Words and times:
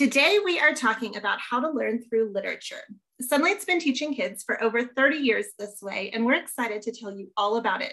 Today, 0.00 0.38
we 0.42 0.58
are 0.58 0.72
talking 0.72 1.18
about 1.18 1.40
how 1.40 1.60
to 1.60 1.68
learn 1.68 2.02
through 2.02 2.32
literature. 2.32 2.80
Sonlight's 3.20 3.66
been 3.66 3.78
teaching 3.78 4.14
kids 4.14 4.42
for 4.42 4.64
over 4.64 4.82
30 4.82 5.18
years 5.18 5.48
this 5.58 5.82
way, 5.82 6.10
and 6.14 6.24
we're 6.24 6.40
excited 6.40 6.80
to 6.80 6.90
tell 6.90 7.14
you 7.14 7.30
all 7.36 7.58
about 7.58 7.82
it. 7.82 7.92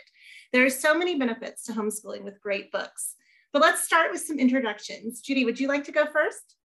There 0.54 0.66
are 0.66 0.70
so 0.70 0.98
many 0.98 1.20
benefits 1.20 1.66
to 1.66 1.74
homeschooling 1.74 2.24
with 2.24 2.40
great 2.40 2.72
books. 2.72 3.16
But 3.52 3.62
let's 3.62 3.84
start 3.84 4.10
with 4.10 4.22
some 4.22 4.40
introductions. 4.40 5.20
Judy, 5.20 5.44
would 5.44 5.60
you 5.60 5.68
like 5.68 5.84
to 5.84 5.92
go 5.92 6.06
first? 6.06 6.56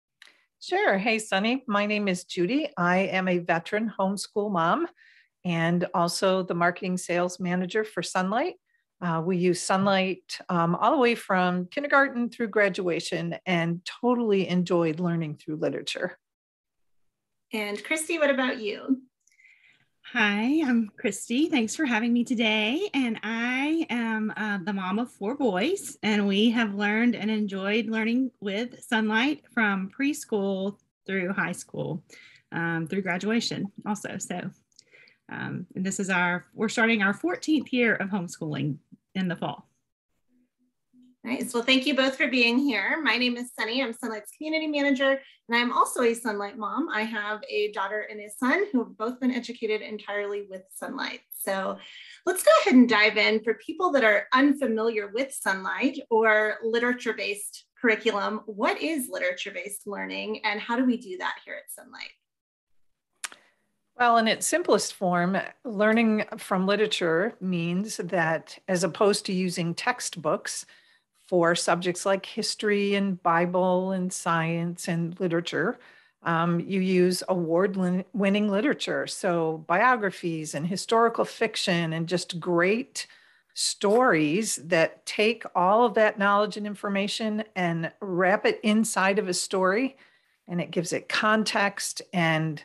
Sure. 0.61 0.97
Hey, 0.97 1.19
Sunny. 1.19 1.65
My 1.67 1.87
name 1.87 2.07
is 2.07 2.23
Judy. 2.23 2.69
I 2.77 2.99
am 2.99 3.27
a 3.27 3.39
veteran 3.39 3.91
homeschool 3.99 4.49
mom 4.49 4.87
and 5.43 5.85
also 5.93 6.43
the 6.43 6.55
marketing 6.55 6.95
sales 6.95 7.37
manager 7.41 7.83
for 7.83 8.01
Sonlight. 8.01 8.53
Uh, 9.01 9.21
we 9.25 9.37
use 9.37 9.61
Sonlight 9.61 10.39
um, 10.49 10.75
all 10.75 10.91
the 10.91 10.97
way 10.97 11.15
from 11.15 11.65
kindergarten 11.67 12.29
through 12.29 12.47
graduation 12.47 13.35
and 13.45 13.81
totally 14.01 14.47
enjoyed 14.47 14.99
learning 14.99 15.35
through 15.35 15.57
literature. 15.57 16.17
And 17.51 17.83
Christy, 17.83 18.17
what 18.17 18.29
about 18.29 18.59
you? 18.59 19.03
Hi, 20.13 20.61
I'm 20.63 20.91
Christy. 20.95 21.49
Thanks 21.49 21.75
for 21.75 21.85
having 21.85 22.13
me 22.13 22.23
today. 22.23 22.87
And 22.93 23.19
I 23.23 23.87
am 23.89 24.31
uh, 24.37 24.59
the 24.63 24.71
mom 24.71 24.99
of 24.99 25.11
four 25.11 25.35
boys, 25.35 25.97
and 26.03 26.27
we 26.27 26.51
have 26.51 26.75
learned 26.75 27.15
and 27.15 27.31
enjoyed 27.31 27.87
learning 27.87 28.29
with 28.39 28.87
Sonlight 28.87 29.41
from 29.53 29.89
preschool 29.89 30.77
through 31.07 31.33
high 31.33 31.51
school, 31.51 32.03
um, 32.51 32.85
through 32.87 33.01
graduation 33.01 33.71
also. 33.87 34.19
So, 34.19 34.51
um, 35.31 35.65
and 35.75 35.83
this 35.83 35.99
is 35.99 36.11
our, 36.11 36.45
we're 36.53 36.69
starting 36.69 37.01
our 37.01 37.13
14th 37.13 37.71
year 37.71 37.95
of 37.95 38.09
homeschooling 38.09 38.77
in 39.15 39.27
the 39.27 39.35
fall. 39.35 39.67
Nice. 41.25 41.53
Well, 41.53 41.63
thank 41.63 41.85
you 41.85 41.95
both 41.95 42.17
for 42.17 42.27
being 42.27 42.59
here. 42.59 42.99
My 43.01 43.15
name 43.15 43.37
is 43.37 43.51
Sunny. 43.57 43.81
I'm 43.81 43.93
Sonlight's 43.93 44.31
community 44.35 44.67
manager, 44.67 45.21
and 45.47 45.57
I'm 45.57 45.71
also 45.71 46.01
a 46.01 46.13
Sonlight 46.13 46.57
mom. 46.57 46.89
I 46.89 47.03
have 47.03 47.41
a 47.49 47.71
daughter 47.71 48.05
and 48.11 48.19
a 48.19 48.29
son 48.29 48.65
who 48.71 48.79
have 48.79 48.97
both 48.97 49.21
been 49.21 49.31
educated 49.31 49.81
entirely 49.81 50.45
with 50.49 50.63
Sonlight. 50.81 51.21
So 51.31 51.77
let's 52.25 52.43
go 52.43 52.51
ahead 52.61 52.73
and 52.73 52.89
dive 52.89 53.15
in. 53.15 53.41
For 53.41 53.53
people 53.53 53.89
that 53.93 54.03
are 54.03 54.27
unfamiliar 54.33 55.11
with 55.13 55.33
Sonlight 55.33 55.97
or 56.09 56.57
literature 56.61 57.13
based 57.13 57.67
curriculum, 57.81 58.41
what 58.45 58.81
is 58.81 59.07
literature 59.09 59.51
based 59.51 59.87
learning, 59.87 60.41
and 60.43 60.59
how 60.59 60.75
do 60.75 60.83
we 60.83 60.97
do 60.97 61.17
that 61.19 61.35
here 61.45 61.55
at 61.55 61.71
Sonlight? 61.71 62.11
Well, 63.97 64.17
in 64.17 64.27
its 64.27 64.47
simplest 64.47 64.93
form, 64.93 65.37
learning 65.63 66.25
from 66.37 66.65
literature 66.65 67.35
means 67.39 67.97
that 67.97 68.57
as 68.67 68.83
opposed 68.83 69.25
to 69.27 69.33
using 69.33 69.75
textbooks 69.75 70.65
for 71.27 71.55
subjects 71.55 72.05
like 72.05 72.25
history 72.25 72.95
and 72.95 73.21
Bible 73.21 73.91
and 73.91 74.11
science 74.11 74.87
and 74.87 75.19
literature, 75.19 75.79
um, 76.23 76.59
you 76.59 76.79
use 76.81 77.23
award 77.29 77.75
winning 78.13 78.49
literature. 78.49 79.07
So, 79.07 79.63
biographies 79.67 80.55
and 80.55 80.67
historical 80.67 81.25
fiction 81.25 81.93
and 81.93 82.07
just 82.07 82.39
great 82.39 83.07
stories 83.53 84.55
that 84.57 85.05
take 85.05 85.43
all 85.55 85.85
of 85.85 85.93
that 85.95 86.17
knowledge 86.17 86.57
and 86.57 86.65
information 86.65 87.43
and 87.55 87.91
wrap 88.01 88.45
it 88.45 88.59
inside 88.63 89.19
of 89.19 89.27
a 89.29 89.33
story. 89.33 89.97
And 90.47 90.59
it 90.61 90.71
gives 90.71 90.93
it 90.93 91.09
context 91.09 92.01
and 92.13 92.63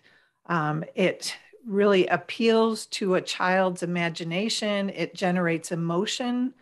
um, 0.49 0.85
it 0.95 1.37
really 1.67 2.07
appeals 2.07 2.87
to 2.87 3.15
a 3.15 3.21
child's 3.21 3.83
imagination, 3.83 4.91
it 4.91 5.15
generates 5.15 5.71
emotion. 5.71 6.55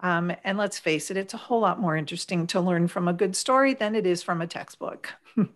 Um, 0.00 0.32
and 0.44 0.58
let's 0.58 0.78
face 0.78 1.10
it, 1.10 1.16
it's 1.16 1.34
a 1.34 1.38
whole 1.38 1.60
lot 1.60 1.80
more 1.80 1.96
interesting 1.96 2.46
to 2.48 2.60
learn 2.60 2.88
from 2.88 3.08
a 3.08 3.12
good 3.12 3.36
story 3.36 3.74
than 3.74 3.94
it 3.94 4.06
is 4.06 4.22
from 4.22 4.40
a 4.40 4.46
textbook. 4.46 5.12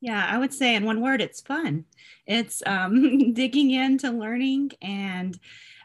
yeah, 0.00 0.26
I 0.28 0.38
would 0.38 0.54
say 0.54 0.74
in 0.74 0.84
one 0.84 1.00
word, 1.00 1.20
it's 1.20 1.40
fun. 1.40 1.84
It's 2.26 2.62
um, 2.64 3.32
digging 3.34 3.70
into 3.70 4.10
learning. 4.10 4.72
And 4.80 5.38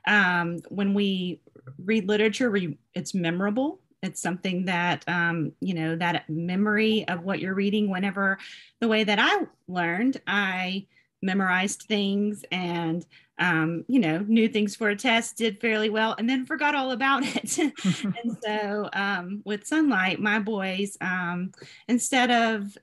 um, 0.08 0.60
when 0.70 0.94
we 0.94 1.42
read 1.84 2.08
literature, 2.08 2.50
we, 2.50 2.78
it's 2.94 3.14
memorable 3.14 3.82
it's 4.04 4.22
something 4.22 4.66
that 4.66 5.04
um, 5.08 5.54
you 5.60 5.74
know 5.74 5.96
that 5.96 6.30
memory 6.30 7.08
of 7.08 7.24
what 7.24 7.40
you're 7.40 7.56
reading 7.56 7.90
whenever 7.90 8.38
the 8.80 8.88
way 8.88 9.04
that 9.04 9.18
i 9.20 9.46
learned 9.68 10.22
i 10.28 10.86
memorized 11.24 11.84
things 11.84 12.44
and 12.52 13.06
um, 13.40 13.84
you 13.88 14.00
know 14.00 14.20
knew 14.20 14.48
things 14.48 14.76
for 14.76 14.90
a 14.90 14.96
test 14.96 15.38
did 15.38 15.60
fairly 15.60 15.90
well 15.90 16.16
and 16.20 16.30
then 16.30 16.46
forgot 16.46 16.76
all 16.76 16.92
about 16.92 17.24
it. 17.26 17.58
And 18.04 18.38
so 18.44 18.90
um, 18.94 19.42
with 19.46 19.68
sonlight 19.68 20.20
my 20.20 20.40
boys 20.40 20.98
um, 21.02 21.52
instead 21.88 22.30
of 22.30 22.78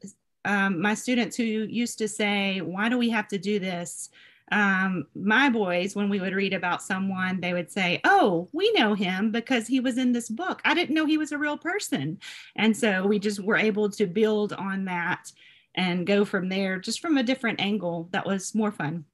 um, 0.45 0.81
my 0.81 0.95
students 0.95 1.37
who 1.37 1.45
used 1.45 1.99
to 1.99 2.09
say 2.09 2.61
why 2.63 2.89
do 2.89 2.99
we 2.99 3.11
have 3.11 3.29
to 3.29 3.39
do 3.39 3.59
this 3.59 4.09
um, 4.51 5.07
my 5.15 5.49
boys, 5.49 5.95
when 5.95 6.09
we 6.09 6.21
would 6.21 6.35
read 6.35 6.53
about 6.53 6.83
someone, 6.83 7.41
they 7.41 7.53
would 7.53 7.71
say, 7.71 8.01
Oh, 8.05 8.49
we 8.53 8.73
know 8.73 8.95
him 8.95 9.31
because 9.31 9.67
he 9.67 9.81
was 9.81 9.99
in 9.99 10.13
this 10.13 10.29
book. 10.29 10.61
I 10.65 10.75
didn't 10.75 10.95
know 10.95 11.07
he 11.07 11.19
was 11.19 11.33
a 11.33 11.39
real 11.39 11.57
person. 11.57 12.19
And 12.57 12.77
so 12.77 13.07
we 13.07 13.19
just 13.19 13.41
were 13.41 13.57
able 13.57 13.91
to 13.91 14.07
build 14.07 14.53
on 14.53 14.87
that 14.87 15.31
and 15.75 16.07
go 16.07 16.25
from 16.25 16.49
there, 16.49 16.79
just 16.79 17.01
from 17.01 17.17
a 17.17 17.23
different 17.23 17.61
angle 17.61 18.09
that 18.13 18.27
was 18.27 18.55
more 18.55 18.73
fun. 18.73 19.05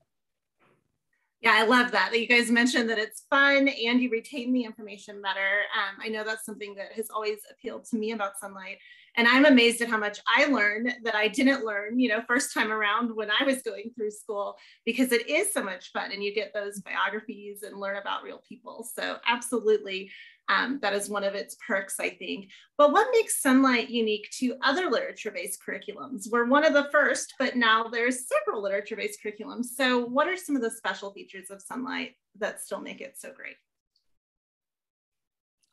Yeah, 1.43 1.53
I 1.55 1.65
love 1.65 1.93
that. 1.93 2.11
That 2.11 2.21
you 2.21 2.27
guys 2.27 2.51
mentioned 2.51 2.89
that 2.89 2.99
it's 2.99 3.25
fun 3.29 3.69
and 3.69 4.01
you 4.01 4.11
retain 4.11 4.53
the 4.53 4.65
information 4.65 5.21
better. 5.21 5.61
Um, 5.77 6.01
I 6.03 6.09
know 6.09 6.25
that's 6.25 6.47
something 6.47 6.75
that 6.77 6.93
has 6.93 7.11
always 7.11 7.39
appealed 7.51 7.85
to 7.91 7.97
me 7.97 8.13
about 8.13 8.33
Sonlight. 8.43 8.79
And 9.19 9.29
I'm 9.29 9.45
amazed 9.45 9.81
at 9.83 9.89
how 9.89 9.99
much 9.99 10.19
I 10.27 10.47
learned 10.47 10.95
that 11.05 11.15
I 11.15 11.29
didn't 11.29 11.65
learn, 11.65 11.99
you 11.99 12.09
know, 12.09 12.23
first 12.27 12.53
time 12.53 12.73
around 12.73 13.15
when 13.15 13.31
I 13.31 13.45
was 13.45 13.63
going 13.63 13.91
through 13.95 14.11
school, 14.11 14.57
because 14.85 15.13
it 15.13 15.29
is 15.29 15.53
so 15.53 15.63
much 15.63 15.93
fun 15.93 16.11
and 16.13 16.23
you 16.23 16.35
get 16.35 16.53
those 16.53 16.81
biographies 16.81 17.63
and 17.63 17.79
learn 17.79 17.97
about 17.97 18.23
real 18.23 18.43
people. 18.47 18.87
So, 18.95 19.17
absolutely, 19.27 20.11
um, 20.49 20.79
that 20.83 20.93
is 20.93 21.09
one 21.09 21.25
of 21.25 21.35
its 21.35 21.57
perks, 21.67 21.99
I 21.99 22.11
think. 22.11 22.51
But 22.79 22.93
what 22.93 23.09
makes 23.13 23.43
Sonlight 23.43 23.89
unique 23.89 24.29
to 24.39 24.57
other 24.63 24.89
literature 24.91 25.31
based 25.31 25.61
curriculums? 25.67 26.31
We're 26.31 26.47
one 26.47 26.65
of 26.65 26.73
the 26.73 26.89
first, 26.93 27.35
but 27.39 27.57
now 27.57 27.85
there's 27.85 28.29
several 28.29 28.63
literature 28.63 28.97
based 28.97 29.21
curriculums. 29.25 29.67
So, 29.77 30.05
what 30.05 30.29
are 30.29 30.37
some 30.37 30.57
of 30.57 30.63
the 30.63 30.71
special 30.71 31.13
features 31.13 31.51
of 31.51 31.63
Sonlight 31.65 32.15
that 32.39 32.61
still 32.61 32.81
make 32.81 33.01
it 33.01 33.17
so 33.19 33.33
great? 33.33 33.57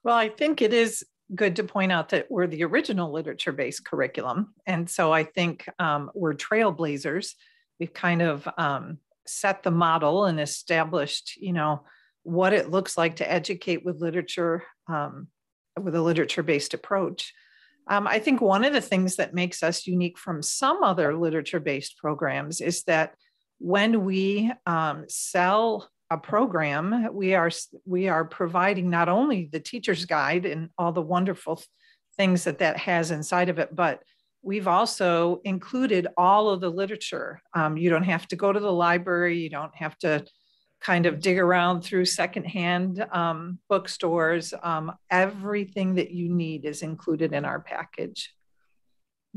Well, 0.04 0.16
I 0.16 0.30
think 0.30 0.62
it 0.62 0.74
is 0.74 1.06
good 1.34 1.56
to 1.56 1.64
point 1.64 1.92
out 1.92 2.10
that 2.10 2.30
we're 2.30 2.48
the 2.48 2.64
original 2.64 3.12
literature 3.12 3.52
based 3.52 3.86
curriculum. 3.86 4.54
And 4.66 4.90
so 4.90 5.12
I 5.12 5.24
think 5.24 5.68
um, 5.80 6.12
we're 6.14 6.34
trailblazers. 6.34 7.34
We've 7.80 7.94
kind 7.94 8.22
of 8.22 8.48
um, 8.58 8.98
set 9.26 9.64
the 9.64 9.72
model 9.72 10.26
and 10.26 10.40
established, 10.40 11.38
you 11.38 11.54
know, 11.54 11.84
what 12.24 12.54
it 12.54 12.72
looks 12.72 12.98
like 12.98 13.18
to 13.18 13.32
educate 13.32 13.86
with 13.86 14.02
literature, 14.02 14.64
um, 14.88 15.28
with 15.80 15.96
a 15.96 16.02
literature 16.02 16.44
based 16.44 16.74
approach. 16.74 17.34
Um, 17.88 18.08
I 18.08 18.20
think 18.20 18.40
one 18.40 18.64
of 18.64 18.74
the 18.74 18.82
things 18.82 19.18
that 19.18 19.34
makes 19.34 19.62
us 19.62 19.86
unique 19.86 20.18
from 20.18 20.42
some 20.42 20.84
other 20.84 21.18
literature 21.18 21.60
based 21.60 21.98
programs 21.98 22.62
is 22.62 22.84
that 22.84 23.16
when 23.60 24.06
we 24.06 24.52
um, 24.66 25.06
sell 25.10 25.90
a 26.10 26.18
program, 26.18 27.10
we 27.14 27.34
are 27.34 27.50
we 27.86 28.08
are 28.08 28.24
providing 28.24 28.90
not 28.90 29.10
only 29.10 29.50
the 29.52 29.60
teacher's 29.60 30.06
guide 30.06 30.46
and 30.46 30.70
all 30.78 30.92
the 30.92 31.02
wonderful 31.02 31.62
things 32.16 32.44
that 32.44 32.60
that 32.60 32.78
has 32.78 33.12
inside 33.12 33.50
of 33.50 33.60
it, 33.60 33.76
but 33.76 34.02
we've 34.44 34.68
also 34.68 35.42
included 35.44 36.08
all 36.18 36.50
of 36.50 36.62
the 36.62 36.70
literature. 36.70 37.42
Um, 37.56 37.78
you 37.78 37.90
don't 37.90 38.04
have 38.04 38.28
to 38.28 38.36
go 38.36 38.54
to 38.54 38.60
the 38.60 38.72
library. 38.72 39.40
You 39.40 39.50
don't 39.50 39.76
have 39.76 39.98
to 40.00 40.26
kind 40.84 41.06
of 41.06 41.22
dig 41.22 41.40
around 41.40 41.82
through 41.82 42.06
secondhand 42.06 43.06
um, 43.12 43.58
bookstores. 43.70 44.54
Um, 44.62 44.92
everything 45.10 45.96
that 45.96 46.12
you 46.12 46.30
need 46.30 46.66
is 46.66 46.82
included 46.82 47.34
in 47.34 47.46
our 47.46 47.62
package. 47.62 48.34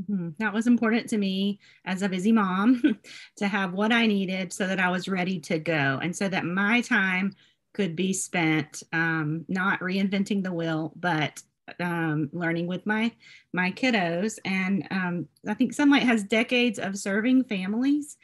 Mm-hmm. 0.01 0.31
That 0.39 0.53
was 0.53 0.67
important 0.67 1.09
to 1.11 1.19
me 1.19 1.61
as 1.85 2.03
a 2.03 2.09
busy 2.09 2.33
mom 2.33 2.99
to 3.37 3.49
have 3.49 3.73
what 3.73 3.93
I 3.93 4.07
needed 4.07 4.53
so 4.53 4.67
that 4.67 4.81
I 4.81 4.91
was 4.91 5.09
ready 5.09 5.39
to 5.41 5.59
go 5.59 6.01
and 6.03 6.15
so 6.15 6.29
that 6.29 6.45
my 6.45 6.81
time 6.81 7.35
could 7.73 7.95
be 7.95 8.13
spent 8.13 8.83
um, 8.93 9.45
not 9.49 9.81
reinventing 9.81 10.43
the 10.43 10.53
wheel, 10.53 10.93
but 10.97 11.43
um, 11.81 12.29
learning 12.33 12.67
with 12.67 12.87
my 12.87 13.13
my 13.53 13.73
kiddos 13.73 14.39
and 14.45 14.87
um, 14.93 15.27
i 15.49 15.55
think 15.55 15.75
sonlight 15.75 16.03
has 16.03 16.23
decades 16.23 16.79
of 16.79 16.97
serving 16.97 17.43
families 17.43 18.17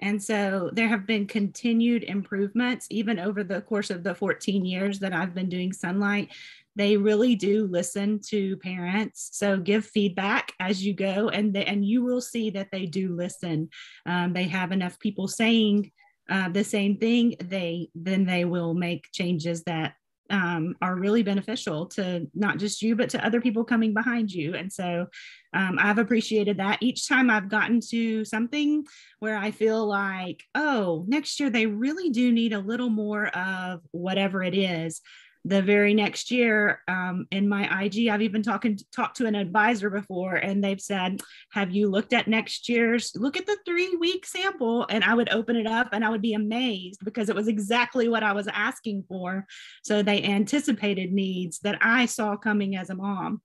and 0.00 0.22
so 0.22 0.70
there 0.72 0.88
have 0.88 1.06
been 1.06 1.26
continued 1.26 2.04
improvements 2.04 2.86
even 2.90 3.18
over 3.18 3.44
the 3.44 3.60
course 3.62 3.90
of 3.90 4.02
the 4.02 4.14
14 4.14 4.64
years 4.64 4.98
that 4.98 5.12
i've 5.12 5.34
been 5.34 5.48
doing 5.48 5.72
sonlight. 5.72 6.28
They 6.76 6.96
really 6.96 7.34
do 7.34 7.66
listen 7.66 8.20
to 8.28 8.56
parents. 8.58 9.30
So 9.32 9.58
give 9.58 9.84
feedback 9.84 10.52
as 10.60 10.84
you 10.84 10.94
go 10.94 11.28
and 11.28 11.52
they, 11.52 11.64
and 11.64 11.84
you 11.84 12.02
will 12.02 12.20
see 12.20 12.50
that 12.50 12.68
they 12.70 12.86
do 12.86 13.14
listen. 13.14 13.70
Um, 14.06 14.32
they 14.32 14.44
have 14.44 14.72
enough 14.72 14.98
people 14.98 15.26
saying 15.28 15.90
uh, 16.30 16.48
the 16.48 16.64
same 16.64 16.96
thing. 16.96 17.34
They 17.42 17.88
then 17.94 18.24
they 18.24 18.44
will 18.44 18.72
make 18.74 19.10
changes 19.12 19.64
that 19.64 19.94
um, 20.30 20.76
are 20.80 20.96
really 20.96 21.22
beneficial 21.22 21.86
to 21.86 22.26
not 22.34 22.58
just 22.58 22.82
you, 22.82 22.96
but 22.96 23.10
to 23.10 23.24
other 23.24 23.40
people 23.40 23.64
coming 23.64 23.92
behind 23.92 24.30
you. 24.32 24.54
And 24.54 24.72
so 24.72 25.06
um, 25.52 25.78
I've 25.80 25.98
appreciated 25.98 26.58
that. 26.58 26.78
Each 26.80 27.08
time 27.08 27.30
I've 27.30 27.48
gotten 27.48 27.80
to 27.90 28.24
something 28.24 28.84
where 29.18 29.36
I 29.36 29.50
feel 29.50 29.86
like, 29.86 30.42
oh, 30.54 31.04
next 31.08 31.40
year 31.40 31.50
they 31.50 31.66
really 31.66 32.10
do 32.10 32.32
need 32.32 32.52
a 32.52 32.58
little 32.60 32.90
more 32.90 33.26
of 33.28 33.80
whatever 33.90 34.42
it 34.42 34.54
is 34.54 35.00
the 35.44 35.62
very 35.62 35.94
next 35.94 36.30
year 36.30 36.82
um, 36.86 37.26
in 37.30 37.48
my 37.48 37.82
IG, 37.82 38.08
I've 38.08 38.22
even 38.22 38.42
talked 38.42 39.16
to 39.16 39.26
an 39.26 39.34
advisor 39.34 39.88
before, 39.88 40.34
and 40.34 40.62
they've 40.62 40.80
said, 40.80 41.20
"Have 41.52 41.70
you 41.70 41.88
looked 41.88 42.12
at 42.12 42.28
next 42.28 42.68
year's? 42.68 43.12
Look 43.16 43.36
at 43.36 43.46
the 43.46 43.58
three 43.64 43.96
week 43.96 44.26
sample." 44.26 44.86
And 44.90 45.02
I 45.02 45.14
would 45.14 45.30
open 45.30 45.56
it 45.56 45.66
up, 45.66 45.88
and 45.92 46.04
I 46.04 46.10
would 46.10 46.22
be 46.22 46.34
amazed 46.34 47.04
because 47.04 47.28
it 47.28 47.36
was 47.36 47.48
exactly 47.48 48.08
what 48.08 48.22
I 48.22 48.32
was 48.32 48.48
asking 48.48 49.04
for. 49.08 49.46
So 49.82 50.02
they 50.02 50.22
anticipated 50.22 51.12
needs 51.12 51.58
that 51.60 51.78
I 51.80 52.06
saw 52.06 52.36
coming 52.36 52.76
as 52.76 52.90
a 52.90 52.94
mom. 52.94 53.40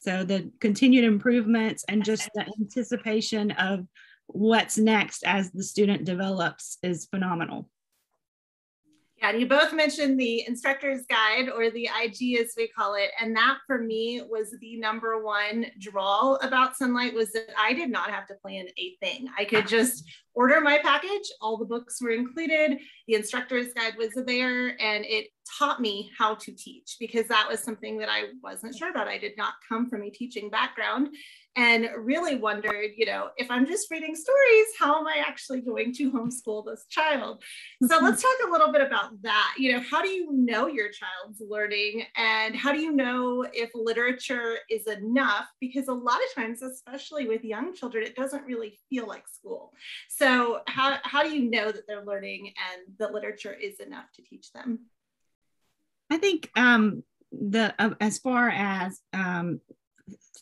So 0.00 0.24
the 0.24 0.50
continued 0.60 1.04
improvements 1.04 1.84
and 1.88 2.04
just 2.04 2.28
the 2.34 2.46
anticipation 2.58 3.50
of 3.52 3.86
what's 4.26 4.78
next 4.78 5.24
as 5.24 5.50
the 5.50 5.62
student 5.62 6.04
develops 6.04 6.78
is 6.82 7.06
phenomenal. 7.06 7.68
Yeah, 9.20 9.30
and 9.30 9.40
you 9.40 9.46
both 9.46 9.74
mentioned 9.74 10.18
the 10.18 10.46
instructor's 10.46 11.04
guide 11.04 11.50
or 11.54 11.70
the 11.70 11.90
IG 12.02 12.38
as 12.40 12.54
we 12.56 12.68
call 12.68 12.94
it. 12.94 13.10
And 13.20 13.36
that 13.36 13.58
for 13.66 13.78
me 13.78 14.22
was 14.26 14.54
the 14.60 14.78
number 14.78 15.22
one 15.22 15.66
draw 15.78 16.36
about 16.36 16.72
Sonlight 16.80 17.12
was 17.12 17.30
that 17.32 17.48
I 17.58 17.74
did 17.74 17.90
not 17.90 18.10
have 18.10 18.26
to 18.28 18.34
plan 18.36 18.66
a 18.78 18.96
thing. 19.02 19.26
I 19.38 19.44
could 19.44 19.68
just 19.68 20.04
order 20.34 20.60
my 20.62 20.78
package, 20.78 21.28
all 21.42 21.58
the 21.58 21.66
books 21.66 22.00
were 22.00 22.12
included, 22.12 22.78
the 23.06 23.14
instructor's 23.14 23.74
guide 23.74 23.94
was 23.98 24.10
there, 24.26 24.80
and 24.80 25.04
it 25.04 25.26
taught 25.58 25.80
me 25.80 26.10
how 26.16 26.34
to 26.36 26.52
teach 26.52 26.96
because 26.98 27.26
that 27.26 27.46
was 27.48 27.60
something 27.60 27.98
that 27.98 28.08
I 28.08 28.26
wasn't 28.42 28.74
sure 28.74 28.90
about. 28.90 29.08
I 29.08 29.18
did 29.18 29.36
not 29.36 29.54
come 29.68 29.90
from 29.90 30.02
a 30.02 30.10
teaching 30.10 30.48
background 30.48 31.08
and 31.56 31.88
really 31.98 32.36
wondered, 32.36 32.90
you 32.96 33.06
know, 33.06 33.30
if 33.36 33.50
I'm 33.50 33.66
just 33.66 33.90
reading 33.90 34.14
stories, 34.14 34.66
how 34.78 35.00
am 35.00 35.06
I 35.06 35.22
actually 35.26 35.60
going 35.60 35.92
to 35.94 36.10
homeschool 36.12 36.64
this 36.64 36.86
child? 36.88 37.42
So 37.82 37.96
mm-hmm. 37.96 38.04
let's 38.04 38.22
talk 38.22 38.36
a 38.46 38.50
little 38.50 38.72
bit 38.72 38.82
about 38.82 39.20
that. 39.22 39.54
You 39.58 39.72
know, 39.72 39.80
how 39.90 40.00
do 40.00 40.08
you 40.08 40.32
know 40.32 40.68
your 40.68 40.90
child's 40.90 41.40
learning 41.40 42.04
and 42.16 42.54
how 42.54 42.72
do 42.72 42.80
you 42.80 42.92
know 42.92 43.44
if 43.52 43.70
literature 43.74 44.58
is 44.70 44.86
enough? 44.86 45.46
Because 45.60 45.88
a 45.88 45.92
lot 45.92 46.18
of 46.18 46.34
times, 46.34 46.62
especially 46.62 47.26
with 47.26 47.44
young 47.44 47.74
children, 47.74 48.04
it 48.04 48.14
doesn't 48.14 48.44
really 48.44 48.78
feel 48.88 49.08
like 49.08 49.26
school. 49.26 49.72
So 50.08 50.60
how, 50.68 50.98
how 51.02 51.22
do 51.24 51.30
you 51.30 51.50
know 51.50 51.72
that 51.72 51.86
they're 51.88 52.04
learning 52.04 52.52
and 52.72 52.96
that 52.98 53.12
literature 53.12 53.52
is 53.52 53.80
enough 53.80 54.06
to 54.14 54.22
teach 54.22 54.52
them? 54.52 54.86
I 56.10 56.16
think 56.18 56.50
um, 56.56 57.02
the 57.32 57.74
uh, 57.78 57.94
as 58.00 58.18
far 58.18 58.48
as 58.48 59.00
um, 59.12 59.60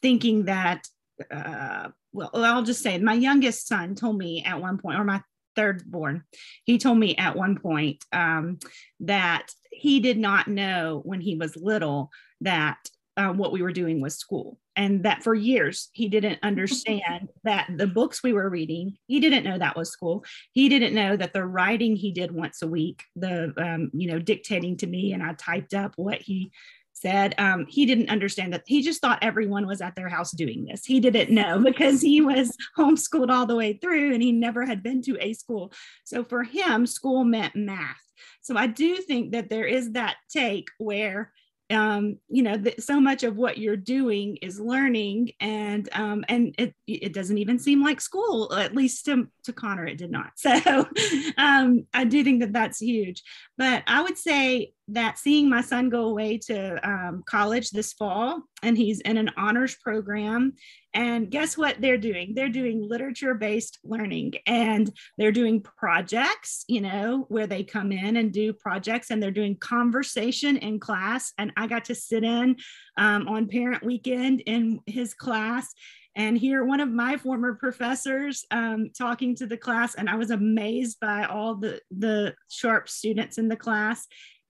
thinking 0.01 0.45
that 0.45 0.89
uh, 1.31 1.89
well, 2.13 2.31
I'll 2.35 2.63
just 2.63 2.83
say 2.83 2.99
my 2.99 3.15
youngest 3.15 3.67
son 3.67 3.95
told 3.95 4.19
me 4.19 4.43
at 4.45 4.61
one 4.61 4.79
point, 4.79 4.99
or 4.99 5.05
my 5.05 5.23
third 5.57 5.91
born, 5.91 6.25
he 6.65 6.79
told 6.79 6.99
me 6.99 7.17
at 7.17 7.37
one 7.37 7.59
point 7.59 8.05
um, 8.13 8.59
that 9.01 9.49
he 9.73 10.01
did 10.01 10.19
not 10.19 10.49
know 10.49 11.01
when 11.05 11.21
he 11.21 11.37
was 11.37 11.57
little 11.57 12.11
that 12.41 12.79
uh, 13.17 13.33
what 13.33 13.53
we 13.53 13.63
were 13.63 13.73
doing 13.73 14.01
was 14.01 14.17
school. 14.17 14.59
And 14.77 15.03
that 15.05 15.25
for 15.25 15.35
years, 15.35 15.89
he 15.93 16.09
didn't 16.09 16.39
understand 16.45 17.29
that 17.45 17.69
the 17.77 17.89
books 17.89 18.23
we 18.23 18.33
were 18.33 18.49
reading, 18.49 18.97
he 19.09 19.19
didn't 19.19 19.43
know 19.43 19.59
that 19.59 19.77
was 19.77 19.91
school. 19.91 20.25
He 20.53 20.69
didn't 20.69 20.95
know 20.95 21.17
that 21.17 21.33
the 21.33 21.45
writing 21.45 21.97
he 21.97 22.13
did 22.13 22.31
once 22.31 22.63
a 22.63 22.69
week, 22.69 23.03
the, 23.17 23.53
um, 23.57 23.91
you 23.93 24.09
know, 24.09 24.21
dictating 24.21 24.77
to 24.79 24.87
me, 24.87 25.13
and 25.13 25.23
I 25.23 25.33
typed 25.33 25.75
up 25.75 25.95
what 25.97 26.23
he 26.23 26.53
said 27.01 27.35
um, 27.39 27.67
he 27.69 27.87
didn't 27.87 28.11
understand 28.11 28.53
that 28.53 28.63
he 28.67 28.83
just 28.83 29.01
thought 29.01 29.19
everyone 29.23 29.67
was 29.67 29.81
at 29.81 29.95
their 29.95 30.09
house 30.09 30.33
doing 30.33 30.65
this 30.65 30.85
he 30.85 31.01
didn't 31.01 31.35
know 31.35 31.59
because 31.65 32.01
he 32.01 32.21
was 32.21 32.57
homeschooled 32.77 33.31
all 33.31 33.47
the 33.47 33.57
way 33.57 33.73
through 33.75 34.13
and 34.13 34.23
he 34.23 34.33
never 34.33 34.65
had 34.65 34.83
been 34.83 35.03
to 35.03 35.17
a 35.21 35.33
school 35.33 35.73
so 36.05 36.25
for 36.25 36.43
him 36.43 36.87
school 36.87 37.25
meant 37.25 37.55
math 37.55 37.97
so 38.41 38.57
i 38.57 38.67
do 38.67 38.97
think 38.97 39.33
that 39.33 39.49
there 39.49 39.67
is 39.67 39.93
that 39.93 40.17
take 40.31 40.69
where 40.79 41.33
um, 41.71 42.19
you 42.29 42.43
know, 42.43 42.57
so 42.79 42.99
much 42.99 43.25
of 43.25 43.37
what 43.37 43.59
you're 43.59 43.77
doing 43.77 44.39
is 44.41 44.59
learning, 44.59 45.33
and 45.41 45.89
um, 45.93 46.25
and 46.29 46.55
it 46.59 46.75
it 46.87 47.13
doesn't 47.13 47.37
even 47.37 47.59
seem 47.59 47.83
like 47.83 48.01
school. 48.01 48.55
At 48.55 48.75
least 48.75 49.05
to, 49.05 49.29
to 49.45 49.53
Connor, 49.53 49.87
it 49.87 49.99
did 49.99 50.11
not. 50.11 50.33
So 50.39 50.89
um, 51.37 51.87
I 51.93 52.05
do 52.05 52.25
think 52.25 52.41
that 52.41 52.53
that's 52.53 52.81
huge. 52.81 53.23
But 53.59 53.83
I 53.87 54.01
would 54.03 54.17
say 54.17 54.73
that 54.89 55.19
seeing 55.19 55.49
my 55.49 55.61
son 55.61 55.91
go 55.91 56.07
away 56.07 56.39
to 56.39 56.89
um, 56.89 57.23
college 57.27 57.71
this 57.71 57.93
fall, 57.93 58.43
and 58.63 58.77
he's 58.77 59.01
in 59.01 59.17
an 59.17 59.31
honors 59.37 59.77
program, 59.77 60.55
and 60.95 61.31
guess 61.31 61.57
what 61.57 61.81
they're 61.81 61.99
doing? 61.99 62.33
They're 62.35 62.49
doing 62.49 62.83
literature 62.83 63.35
based 63.35 63.79
learning 63.85 64.35
and 64.47 64.91
they're 65.17 65.33
doing 65.33 65.63
projects, 65.63 66.65
you 66.67 66.81
know, 66.81 67.27
where 67.29 67.47
they 67.47 67.63
come 67.63 67.93
in 67.93 68.17
and 68.17 68.33
do 68.33 68.53
projects 68.53 69.11
and 69.11 69.23
they're 69.23 69.31
doing 69.31 69.57
conversation 69.57 70.57
in 70.57 70.81
class. 70.81 71.33
And 71.39 71.53
I 71.57 71.67
got 71.67 71.85
to 71.87 71.95
sit 71.95 72.25
in 72.25 72.57
um, 72.97 73.29
on 73.29 73.49
parent 73.49 73.85
weekend 73.85 74.41
in 74.41 74.81
his 74.87 75.15
class 75.15 75.73
and 76.17 76.37
hear 76.37 76.65
one 76.65 76.81
of 76.81 76.91
my 76.91 77.17
former 77.17 77.55
professors 77.55 78.45
um, 78.51 78.91
talking 78.97 79.37
to 79.37 79.47
the 79.47 79.57
class 79.57 79.95
and 79.95 80.11
i 80.11 80.17
was 80.17 80.31
amazed 80.31 80.99
by 81.01 81.25
all 81.25 81.55
the 81.55 81.81
the 81.97 82.35
sharp 82.49 82.89
students 82.89 83.39
in 83.39 83.49
the 83.49 83.57
class 83.57 84.07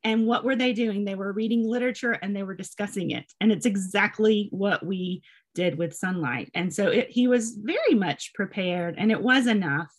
and 0.08 0.26
what 0.26 0.44
were 0.44 0.56
they 0.56 0.72
doing 0.72 1.04
they 1.04 1.14
were 1.14 1.32
reading 1.32 1.66
literature 1.66 2.12
and 2.12 2.34
they 2.34 2.42
were 2.42 2.54
discussing 2.54 3.10
it 3.10 3.32
and 3.40 3.52
it's 3.52 3.66
exactly 3.66 4.48
what 4.50 4.84
we 4.84 5.22
did 5.58 5.76
with 5.76 5.98
sonlight. 5.98 6.48
And 6.54 6.72
so 6.72 6.86
it, 6.86 7.10
he 7.10 7.26
was 7.26 7.58
very 7.60 7.94
much 7.94 8.32
prepared 8.32 8.94
and 8.96 9.10
it 9.10 9.20
was 9.20 9.48
enough. 9.48 9.92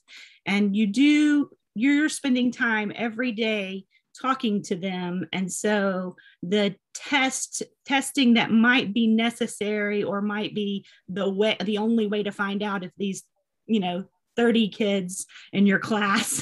And 0.45 0.73
you 0.73 0.87
do, 0.87 1.49
you're 1.75 2.07
spending 2.07 2.53
time 2.53 2.93
every 2.95 3.33
day 3.33 3.83
talking 4.19 4.63
to 4.63 4.77
them. 4.77 5.27
And 5.33 5.51
so 5.51 6.15
the 6.41 6.75
test 6.93 7.61
testing 7.85 8.35
that 8.35 8.51
might 8.51 8.93
be 8.93 9.05
necessary 9.07 10.01
or 10.01 10.21
might 10.21 10.55
be 10.55 10.85
the 11.09 11.29
way, 11.29 11.57
the 11.61 11.77
only 11.77 12.07
way 12.07 12.23
to 12.23 12.31
find 12.31 12.63
out 12.63 12.85
if 12.85 12.91
these, 12.97 13.23
you 13.67 13.81
know, 13.81 14.05
30 14.37 14.69
kids 14.69 15.25
in 15.51 15.67
your 15.67 15.79
class 15.89 16.41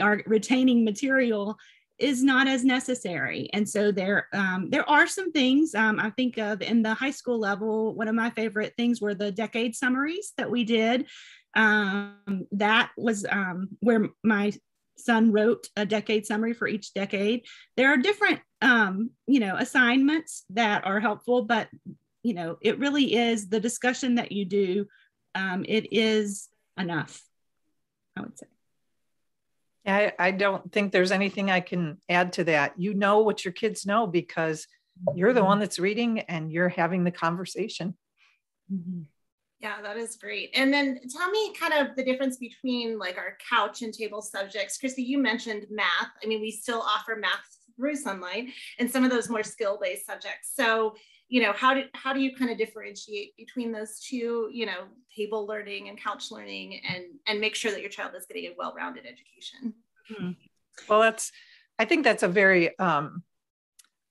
are 0.00 0.22
retaining 0.24 0.84
material 0.84 1.58
is 1.98 2.22
not 2.22 2.48
as 2.48 2.64
necessary. 2.64 3.48
And 3.52 3.68
so 3.68 3.92
there, 3.92 4.28
um, 4.32 4.70
there 4.70 4.88
are 4.88 5.06
some 5.06 5.32
things 5.32 5.74
um, 5.74 6.00
I 6.00 6.10
think 6.10 6.38
of 6.38 6.62
in 6.62 6.82
the 6.82 6.94
high 6.94 7.10
school 7.10 7.38
level. 7.38 7.94
One 7.94 8.08
of 8.08 8.14
my 8.14 8.30
favorite 8.30 8.74
things 8.76 9.00
were 9.00 9.14
the 9.14 9.30
decade 9.30 9.76
summaries 9.76 10.32
that 10.36 10.50
we 10.50 10.64
did. 10.64 11.06
Um, 11.54 12.46
that 12.52 12.90
was 12.96 13.26
um, 13.28 13.68
where 13.80 14.08
my 14.24 14.52
son 14.96 15.32
wrote 15.32 15.68
a 15.76 15.84
decade 15.84 16.26
summary 16.26 16.54
for 16.54 16.66
each 16.66 16.94
decade. 16.94 17.44
There 17.76 17.92
are 17.92 17.96
different, 17.96 18.40
um, 18.60 19.10
you 19.26 19.40
know, 19.40 19.56
assignments 19.56 20.44
that 20.50 20.86
are 20.86 21.00
helpful, 21.00 21.44
but 21.44 21.68
you 22.22 22.34
know, 22.34 22.56
it 22.60 22.78
really 22.78 23.14
is 23.14 23.48
the 23.48 23.60
discussion 23.60 24.14
that 24.16 24.32
you 24.32 24.44
do. 24.44 24.86
Um, 25.34 25.64
it 25.68 25.92
is 25.92 26.48
enough, 26.78 27.22
I 28.16 28.20
would 28.20 28.38
say. 28.38 28.46
I, 29.86 30.12
I 30.18 30.30
don't 30.30 30.70
think 30.72 30.92
there's 30.92 31.12
anything 31.12 31.50
I 31.50 31.60
can 31.60 31.98
add 32.08 32.34
to 32.34 32.44
that. 32.44 32.74
You 32.78 32.94
know 32.94 33.20
what 33.20 33.44
your 33.44 33.52
kids 33.52 33.84
know 33.84 34.06
because 34.06 34.66
you're 35.14 35.32
the 35.32 35.44
one 35.44 35.58
that's 35.58 35.78
reading 35.78 36.20
and 36.20 36.52
you're 36.52 36.68
having 36.68 37.04
the 37.04 37.10
conversation. 37.10 37.96
Mm-hmm. 38.72 39.02
Yeah, 39.60 39.80
that 39.82 39.96
is 39.96 40.16
great. 40.16 40.50
And 40.54 40.72
then 40.72 40.98
tell 41.08 41.30
me 41.30 41.54
kind 41.54 41.72
of 41.72 41.94
the 41.94 42.04
difference 42.04 42.36
between 42.36 42.98
like 42.98 43.16
our 43.16 43.36
couch 43.48 43.82
and 43.82 43.94
table 43.94 44.20
subjects. 44.20 44.76
Christy, 44.76 45.02
you 45.02 45.18
mentioned 45.18 45.66
math. 45.70 46.10
I 46.22 46.26
mean, 46.26 46.40
we 46.40 46.50
still 46.50 46.80
offer 46.80 47.16
math 47.16 47.46
through 47.76 47.94
Sonlight 47.94 48.48
and 48.78 48.90
some 48.90 49.04
of 49.04 49.10
those 49.10 49.28
more 49.28 49.44
skill-based 49.44 50.04
subjects. 50.04 50.50
So 50.54 50.96
you 51.32 51.40
know 51.40 51.54
how 51.54 51.72
do 51.72 51.84
how 51.94 52.12
do 52.12 52.20
you 52.20 52.36
kind 52.36 52.50
of 52.50 52.58
differentiate 52.58 53.34
between 53.38 53.72
those 53.72 53.98
two 53.98 54.50
you 54.52 54.66
know 54.66 54.84
table 55.16 55.46
learning 55.46 55.88
and 55.88 55.98
couch 55.98 56.30
learning 56.30 56.78
and 56.86 57.04
and 57.26 57.40
make 57.40 57.54
sure 57.54 57.70
that 57.70 57.80
your 57.80 57.88
child 57.88 58.12
is 58.14 58.26
getting 58.26 58.44
a 58.50 58.54
well-rounded 58.58 59.04
education 59.06 59.72
mm-hmm. 60.12 60.32
well 60.90 61.00
that's 61.00 61.32
i 61.78 61.86
think 61.86 62.04
that's 62.04 62.22
a 62.22 62.28
very 62.28 62.78
um, 62.78 63.22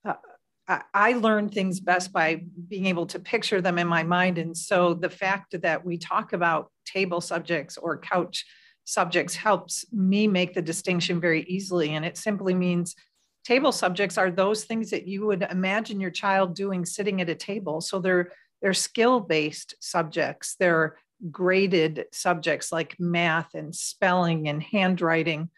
uh, 0.04 0.80
I 0.94 1.14
learn 1.14 1.50
things 1.50 1.80
best 1.80 2.14
by 2.14 2.44
being 2.70 2.86
able 2.86 3.06
to 3.08 3.20
picture 3.20 3.62
them 3.62 3.78
in 3.78 3.88
my 3.88 4.04
mind. 4.04 4.38
And 4.38 4.56
so 4.56 4.94
the 4.94 5.10
fact 5.10 5.62
that 5.62 5.84
we 5.84 5.98
talk 5.98 6.32
about 6.32 6.72
table 6.86 7.20
subjects 7.20 7.78
or 7.78 7.98
couch 7.98 8.46
subjects 8.86 9.36
helps 9.36 9.84
me 9.92 10.28
make 10.28 10.54
the 10.54 10.62
distinction 10.62 11.20
very 11.20 11.44
easily. 11.44 11.96
And 11.96 12.06
it 12.06 12.16
simply 12.16 12.54
means 12.54 12.96
table 13.44 13.72
subjects 13.72 14.18
are 14.18 14.32
those 14.32 14.64
things 14.64 14.90
that 14.92 15.08
you 15.08 15.26
would 15.26 15.44
imagine 15.50 16.00
your 16.00 16.12
child 16.12 16.56
doing 16.56 16.86
sitting 16.86 17.22
at 17.22 17.30
a 17.30 17.36
table. 17.36 17.82
So 17.82 18.00
they're 18.00 18.32
they're 18.62 18.74
skill-based 18.74 19.76
subjects. 19.80 20.56
They're 20.60 20.98
graded 21.32 22.06
subjects 22.12 22.72
like 22.72 23.00
math 23.00 23.54
and 23.56 23.76
spelling 23.76 24.48
and 24.48 24.62
handwriting. 24.62 25.50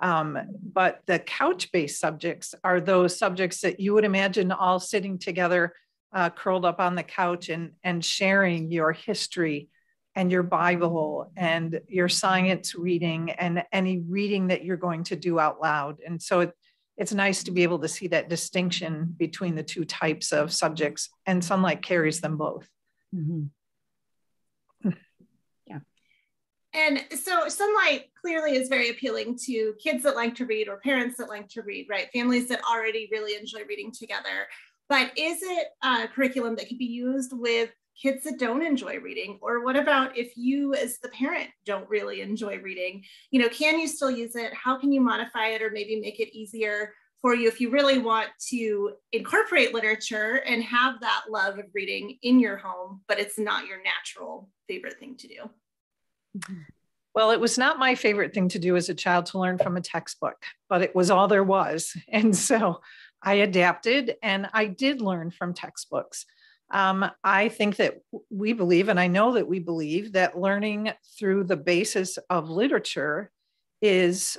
Um, 0.00 0.38
but 0.62 1.00
the 1.06 1.18
couch 1.18 1.72
based 1.72 2.00
subjects 2.00 2.54
are 2.62 2.80
those 2.80 3.18
subjects 3.18 3.60
that 3.62 3.80
you 3.80 3.94
would 3.94 4.04
imagine 4.04 4.52
all 4.52 4.78
sitting 4.80 5.18
together, 5.18 5.74
uh, 6.12 6.30
curled 6.30 6.64
up 6.64 6.80
on 6.80 6.94
the 6.94 7.02
couch 7.02 7.48
and, 7.48 7.72
and 7.82 8.04
sharing 8.04 8.70
your 8.70 8.92
history 8.92 9.68
and 10.14 10.32
your 10.32 10.42
Bible 10.42 11.30
and 11.36 11.80
your 11.88 12.08
science 12.08 12.74
reading 12.74 13.30
and 13.30 13.64
any 13.72 13.98
reading 13.98 14.48
that 14.48 14.64
you're 14.64 14.76
going 14.76 15.04
to 15.04 15.16
do 15.16 15.38
out 15.38 15.60
loud. 15.60 15.98
And 16.04 16.20
so 16.20 16.40
it, 16.40 16.52
it's 16.98 17.14
nice 17.14 17.44
to 17.44 17.52
be 17.52 17.62
able 17.62 17.78
to 17.78 17.88
see 17.88 18.08
that 18.08 18.28
distinction 18.28 19.14
between 19.16 19.54
the 19.54 19.62
two 19.62 19.84
types 19.84 20.32
of 20.32 20.52
subjects, 20.52 21.08
and 21.26 21.40
sonlight 21.40 21.80
carries 21.80 22.20
them 22.20 22.36
both. 22.36 22.68
Mm-hmm. 23.14 23.44
Yeah. 25.66 25.80
And 26.72 27.04
so 27.10 27.46
sonlight 27.46 28.04
clearly 28.20 28.56
is 28.56 28.68
very 28.68 28.88
appealing 28.90 29.38
to 29.44 29.74
kids 29.82 30.02
that 30.04 30.16
like 30.16 30.34
to 30.36 30.46
read 30.46 30.68
or 30.68 30.78
parents 30.78 31.18
that 31.18 31.28
like 31.28 31.48
to 31.50 31.62
read, 31.62 31.88
right? 31.90 32.08
Families 32.12 32.48
that 32.48 32.62
already 32.64 33.08
really 33.12 33.38
enjoy 33.38 33.60
reading 33.68 33.92
together. 33.92 34.48
But 34.88 35.12
is 35.16 35.40
it 35.42 35.68
a 35.82 36.08
curriculum 36.08 36.56
that 36.56 36.68
can 36.68 36.78
be 36.78 36.86
used 36.86 37.32
with 37.34 37.70
kids 38.00 38.24
that 38.24 38.38
don't 38.38 38.62
enjoy 38.62 38.98
reading? 38.98 39.38
Or 39.42 39.64
what 39.64 39.76
about 39.76 40.16
if 40.16 40.36
you, 40.36 40.74
as 40.74 40.98
the 40.98 41.08
parent, 41.08 41.48
don't 41.66 41.88
really 41.88 42.20
enjoy 42.20 42.58
reading? 42.58 43.04
You 43.30 43.40
know, 43.40 43.48
can 43.48 43.78
you 43.78 43.88
still 43.88 44.10
use 44.10 44.36
it? 44.36 44.52
How 44.54 44.78
can 44.78 44.92
you 44.92 45.00
modify 45.00 45.48
it 45.48 45.62
or 45.62 45.70
maybe 45.70 46.00
make 46.00 46.20
it 46.20 46.36
easier 46.36 46.94
for 47.20 47.34
you 47.34 47.48
if 47.48 47.60
you 47.60 47.70
really 47.70 47.98
want 47.98 48.28
to 48.48 48.92
incorporate 49.12 49.74
literature 49.74 50.42
and 50.46 50.62
have 50.62 51.00
that 51.00 51.22
love 51.28 51.58
of 51.58 51.64
reading 51.74 52.16
in 52.22 52.38
your 52.38 52.56
home, 52.56 53.00
but 53.08 53.18
it's 53.18 53.38
not 53.38 53.66
your 53.66 53.78
natural 53.82 54.48
favorite 54.68 54.98
thing 54.98 55.16
to 55.16 55.28
do? 55.28 55.50
Well, 57.14 57.32
it 57.32 57.40
was 57.40 57.58
not 57.58 57.80
my 57.80 57.96
favorite 57.96 58.32
thing 58.32 58.48
to 58.50 58.60
do 58.60 58.76
as 58.76 58.88
a 58.88 58.94
child 58.94 59.26
to 59.26 59.40
learn 59.40 59.58
from 59.58 59.76
a 59.76 59.80
textbook, 59.80 60.36
but 60.68 60.82
it 60.82 60.94
was 60.94 61.10
all 61.10 61.26
there 61.26 61.42
was. 61.42 61.96
And 62.08 62.36
so 62.36 62.80
I 63.22 63.34
adapted 63.34 64.14
and 64.22 64.48
I 64.52 64.66
did 64.66 65.00
learn 65.00 65.32
from 65.32 65.52
textbooks. 65.52 66.24
Um, 66.70 67.10
I 67.24 67.48
think 67.48 67.76
that 67.76 68.00
we 68.30 68.52
believe, 68.52 68.88
and 68.88 69.00
I 69.00 69.06
know 69.06 69.32
that 69.34 69.48
we 69.48 69.58
believe, 69.58 70.12
that 70.12 70.38
learning 70.38 70.92
through 71.18 71.44
the 71.44 71.56
basis 71.56 72.18
of 72.28 72.50
literature 72.50 73.30
is 73.80 74.36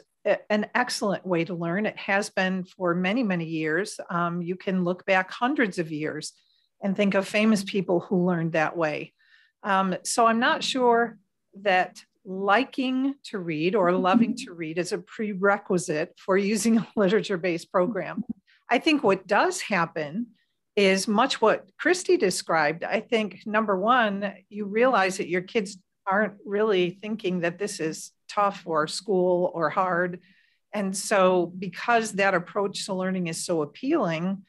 an 0.49 0.67
excellent 0.75 1.25
way 1.25 1.45
to 1.45 1.53
learn. 1.53 1.85
It 1.85 1.97
has 1.97 2.29
been 2.29 2.63
for 2.63 2.93
many, 2.93 3.23
many 3.23 3.45
years. 3.45 3.99
Um, 4.09 4.41
you 4.41 4.55
can 4.55 4.83
look 4.83 5.05
back 5.05 5.31
hundreds 5.31 5.79
of 5.79 5.91
years 5.91 6.33
and 6.81 6.95
think 6.95 7.15
of 7.15 7.27
famous 7.27 7.63
people 7.63 8.01
who 8.01 8.25
learned 8.25 8.53
that 8.53 8.77
way. 8.77 9.13
Um, 9.63 9.95
so 10.03 10.25
I'm 10.25 10.39
not 10.39 10.63
sure 10.63 11.17
that 11.61 12.03
liking 12.25 13.15
to 13.25 13.39
read 13.39 13.75
or 13.75 13.91
loving 13.93 14.35
to 14.37 14.53
read 14.53 14.77
is 14.77 14.91
a 14.91 14.99
prerequisite 14.99 16.13
for 16.17 16.37
using 16.37 16.77
a 16.77 16.87
literature 16.95 17.37
based 17.37 17.71
program. 17.71 18.23
I 18.69 18.79
think 18.79 19.03
what 19.03 19.25
does 19.25 19.61
happen 19.61 20.27
is 20.79 21.09
much 21.09 21.41
what 21.41 21.67
Christy 21.77 22.15
described. 22.15 22.85
I 22.85 23.01
think 23.01 23.41
number 23.45 23.77
one, 23.77 24.33
you 24.47 24.63
realize 24.63 25.17
that 25.17 25.27
your 25.27 25.41
kids 25.41 25.77
aren't 26.07 26.35
really 26.45 26.91
thinking 27.01 27.41
that 27.41 27.59
this 27.59 27.81
is 27.81 28.13
tough 28.29 28.63
or 28.65 28.87
school 28.87 29.51
or 29.53 29.69
hard. 29.69 30.21
And 30.73 30.95
so, 30.95 31.51
because 31.59 32.13
that 32.13 32.33
approach 32.33 32.85
to 32.85 32.93
learning 32.93 33.27
is 33.27 33.43
so 33.43 33.61
appealing, 33.61 34.45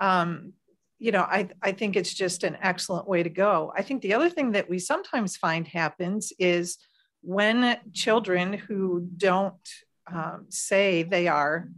um, 0.00 0.54
you 0.98 1.12
know, 1.12 1.20
I, 1.22 1.50
I 1.60 1.72
think 1.72 1.96
it's 1.96 2.14
just 2.14 2.44
an 2.44 2.56
excellent 2.62 3.06
way 3.06 3.22
to 3.22 3.28
go. 3.28 3.70
I 3.76 3.82
think 3.82 4.00
the 4.00 4.14
other 4.14 4.30
thing 4.30 4.52
that 4.52 4.70
we 4.70 4.78
sometimes 4.78 5.36
find 5.36 5.68
happens 5.68 6.32
is 6.38 6.78
when 7.20 7.76
children 7.92 8.54
who 8.54 9.06
don't 9.18 9.68
um, 10.10 10.46
say 10.48 11.02
they 11.02 11.28
are 11.28 11.68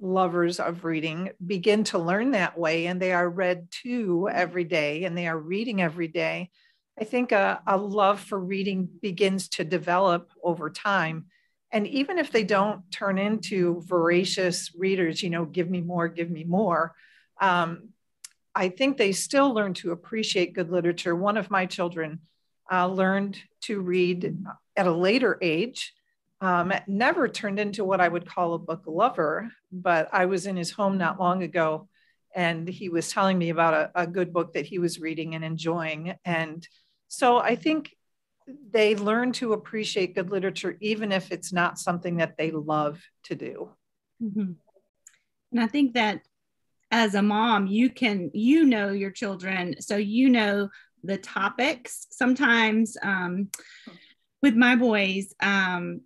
lovers 0.00 0.60
of 0.60 0.84
reading 0.84 1.30
begin 1.44 1.84
to 1.84 1.98
learn 1.98 2.32
that 2.32 2.58
way 2.58 2.86
and 2.86 3.00
they 3.00 3.12
are 3.12 3.28
read 3.28 3.68
to 3.82 4.28
every 4.30 4.64
day 4.64 5.04
and 5.04 5.16
they 5.16 5.26
are 5.26 5.38
reading 5.38 5.80
every 5.80 6.08
day, 6.08 6.50
I 6.98 7.04
think 7.04 7.32
a, 7.32 7.60
a 7.66 7.76
love 7.76 8.20
for 8.20 8.38
reading 8.38 8.88
begins 9.00 9.48
to 9.50 9.64
develop 9.64 10.30
over 10.42 10.70
time. 10.70 11.26
And 11.72 11.86
even 11.86 12.18
if 12.18 12.30
they 12.30 12.44
don't 12.44 12.90
turn 12.90 13.18
into 13.18 13.82
voracious 13.86 14.72
readers, 14.76 15.22
you 15.22 15.30
know, 15.30 15.44
give 15.44 15.68
me 15.68 15.80
more, 15.80 16.08
give 16.08 16.30
me 16.30 16.44
more, 16.44 16.94
um, 17.40 17.90
I 18.54 18.70
think 18.70 18.96
they 18.96 19.12
still 19.12 19.52
learn 19.52 19.74
to 19.74 19.92
appreciate 19.92 20.54
good 20.54 20.70
literature. 20.70 21.14
One 21.14 21.36
of 21.36 21.50
my 21.50 21.66
children 21.66 22.20
uh, 22.72 22.86
learned 22.86 23.38
to 23.62 23.80
read 23.80 24.36
at 24.76 24.86
a 24.86 24.92
later 24.92 25.38
age, 25.42 25.92
um, 26.40 26.72
never 26.86 27.28
turned 27.28 27.58
into 27.58 27.84
what 27.84 28.00
I 28.00 28.08
would 28.08 28.26
call 28.26 28.54
a 28.54 28.58
book 28.58 28.82
lover, 28.86 29.50
but 29.72 30.08
I 30.12 30.26
was 30.26 30.46
in 30.46 30.56
his 30.56 30.70
home 30.70 30.98
not 30.98 31.18
long 31.18 31.42
ago 31.42 31.88
and 32.34 32.68
he 32.68 32.90
was 32.90 33.10
telling 33.10 33.38
me 33.38 33.48
about 33.48 33.74
a, 33.74 34.02
a 34.02 34.06
good 34.06 34.32
book 34.32 34.52
that 34.52 34.66
he 34.66 34.78
was 34.78 35.00
reading 35.00 35.34
and 35.34 35.42
enjoying. 35.42 36.14
And 36.24 36.66
so 37.08 37.38
I 37.38 37.56
think 37.56 37.96
they 38.70 38.94
learn 38.94 39.32
to 39.32 39.54
appreciate 39.54 40.14
good 40.14 40.30
literature, 40.30 40.76
even 40.80 41.12
if 41.12 41.32
it's 41.32 41.52
not 41.52 41.78
something 41.78 42.18
that 42.18 42.36
they 42.36 42.50
love 42.50 43.02
to 43.24 43.34
do. 43.34 43.70
Mm-hmm. 44.22 44.52
And 45.52 45.60
I 45.60 45.66
think 45.66 45.94
that 45.94 46.20
as 46.90 47.14
a 47.14 47.22
mom, 47.22 47.66
you 47.66 47.88
can, 47.88 48.30
you 48.34 48.64
know, 48.64 48.90
your 48.90 49.10
children. 49.10 49.80
So 49.80 49.96
you 49.96 50.28
know 50.28 50.68
the 51.02 51.16
topics. 51.16 52.06
Sometimes 52.10 52.96
um, 53.02 53.48
with 54.42 54.54
my 54.54 54.76
boys, 54.76 55.34
um, 55.40 56.02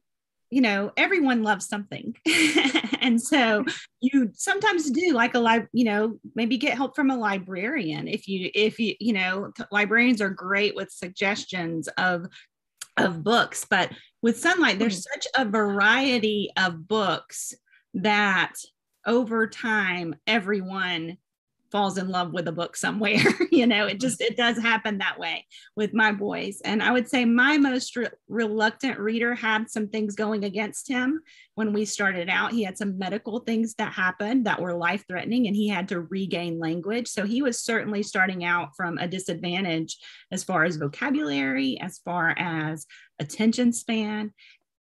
you 0.50 0.61
know, 0.61 0.92
everyone 0.97 1.42
loves 1.42 1.66
something. 1.66 2.16
and 3.00 3.21
so 3.23 3.64
you 4.00 4.30
sometimes 4.35 4.90
do 4.90 5.12
like 5.12 5.35
a 5.35 5.38
live, 5.38 5.66
you 5.73 5.85
know, 5.85 6.19
maybe 6.35 6.59
get 6.59 6.76
help 6.76 6.97
from 6.97 7.11
a 7.11 7.16
librarian 7.16 8.09
if 8.09 8.28
you, 8.28 8.50
if 8.54 8.78
you, 8.78 8.95
you 8.99 9.12
know, 9.12 9.52
librarians 9.71 10.21
are 10.21 10.30
great 10.30 10.75
with 10.75 10.90
suggestions 10.90 11.88
of 11.97 12.26
of 12.97 13.23
books, 13.23 13.64
but 13.71 13.90
with 14.21 14.42
sonlight 14.42 14.78
there's 14.78 15.07
hmm. 15.07 15.12
such 15.14 15.26
a 15.37 15.49
variety 15.49 16.50
of 16.57 16.87
books 16.87 17.54
that 17.95 18.52
over 19.07 19.47
time, 19.47 20.14
everyone 20.26 21.16
falls 21.70 21.98
in 21.98 22.08
love 22.08 22.32
with 22.32 22.48
a 22.48 22.52
book 22.52 22.76
somewhere 22.76 23.22
you 23.50 23.66
know 23.66 23.86
it 23.86 24.00
just 24.00 24.20
it 24.20 24.36
does 24.36 24.58
happen 24.58 24.98
that 24.98 25.18
way 25.18 25.46
with 25.76 25.94
my 25.94 26.12
boys. 26.12 26.60
And 26.64 26.82
i 26.82 26.90
would 26.90 27.08
say 27.08 27.24
my 27.24 27.58
most 27.58 27.96
re- 27.96 28.08
reluctant 28.28 28.98
reader 28.98 29.34
had 29.34 29.70
some 29.70 29.88
things 29.88 30.14
going 30.14 30.44
against 30.44 30.88
him 30.88 31.22
when 31.54 31.72
we 31.74 31.84
started 31.84 32.30
out. 32.30 32.52
He 32.52 32.62
had 32.62 32.78
some 32.78 32.98
medical 32.98 33.40
things 33.40 33.74
that 33.74 33.92
happened 33.92 34.46
that 34.46 34.62
were 34.62 34.72
life 34.72 35.04
threatening 35.06 35.46
and 35.46 35.54
he 35.54 35.68
had 35.68 35.88
to 35.88 36.00
regain 36.00 36.58
language. 36.58 37.06
So 37.06 37.26
he 37.26 37.42
was 37.42 37.60
certainly 37.60 38.02
starting 38.02 38.44
out 38.44 38.70
from 38.76 38.96
a 38.96 39.06
disadvantage 39.06 39.98
as 40.32 40.42
far 40.42 40.64
as 40.64 40.76
vocabulary 40.76 41.78
as 41.80 41.98
far 41.98 42.34
as 42.38 42.86
attention 43.18 43.74
span 43.74 44.32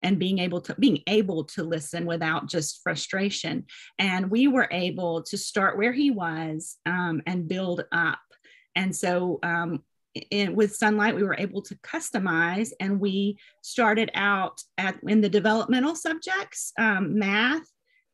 and 0.03 0.19
being 0.19 0.39
able 0.39 0.61
to 0.61 0.75
being 0.75 1.01
able 1.07 1.43
to 1.43 1.63
listen 1.63 2.05
without 2.05 2.47
just 2.47 2.81
frustration. 2.83 3.65
And 3.97 4.31
we 4.31 4.47
were 4.47 4.67
able 4.71 5.23
to 5.23 5.37
start 5.37 5.77
where 5.77 5.93
he 5.93 6.11
was 6.11 6.77
um, 6.85 7.21
and 7.25 7.47
build 7.47 7.83
up. 7.91 8.19
And 8.75 8.95
so 8.95 9.39
um, 9.43 9.83
in, 10.31 10.55
with 10.55 10.77
sonlight 10.77 11.15
we 11.15 11.23
were 11.23 11.35
able 11.37 11.61
to 11.63 11.75
customize 11.77 12.71
and 12.79 12.99
we 12.99 13.37
started 13.61 14.09
out 14.15 14.61
at 14.77 14.97
in 15.03 15.21
the 15.21 15.29
developmental 15.29 15.95
subjects 15.95 16.71
um, 16.77 17.17
math 17.17 17.67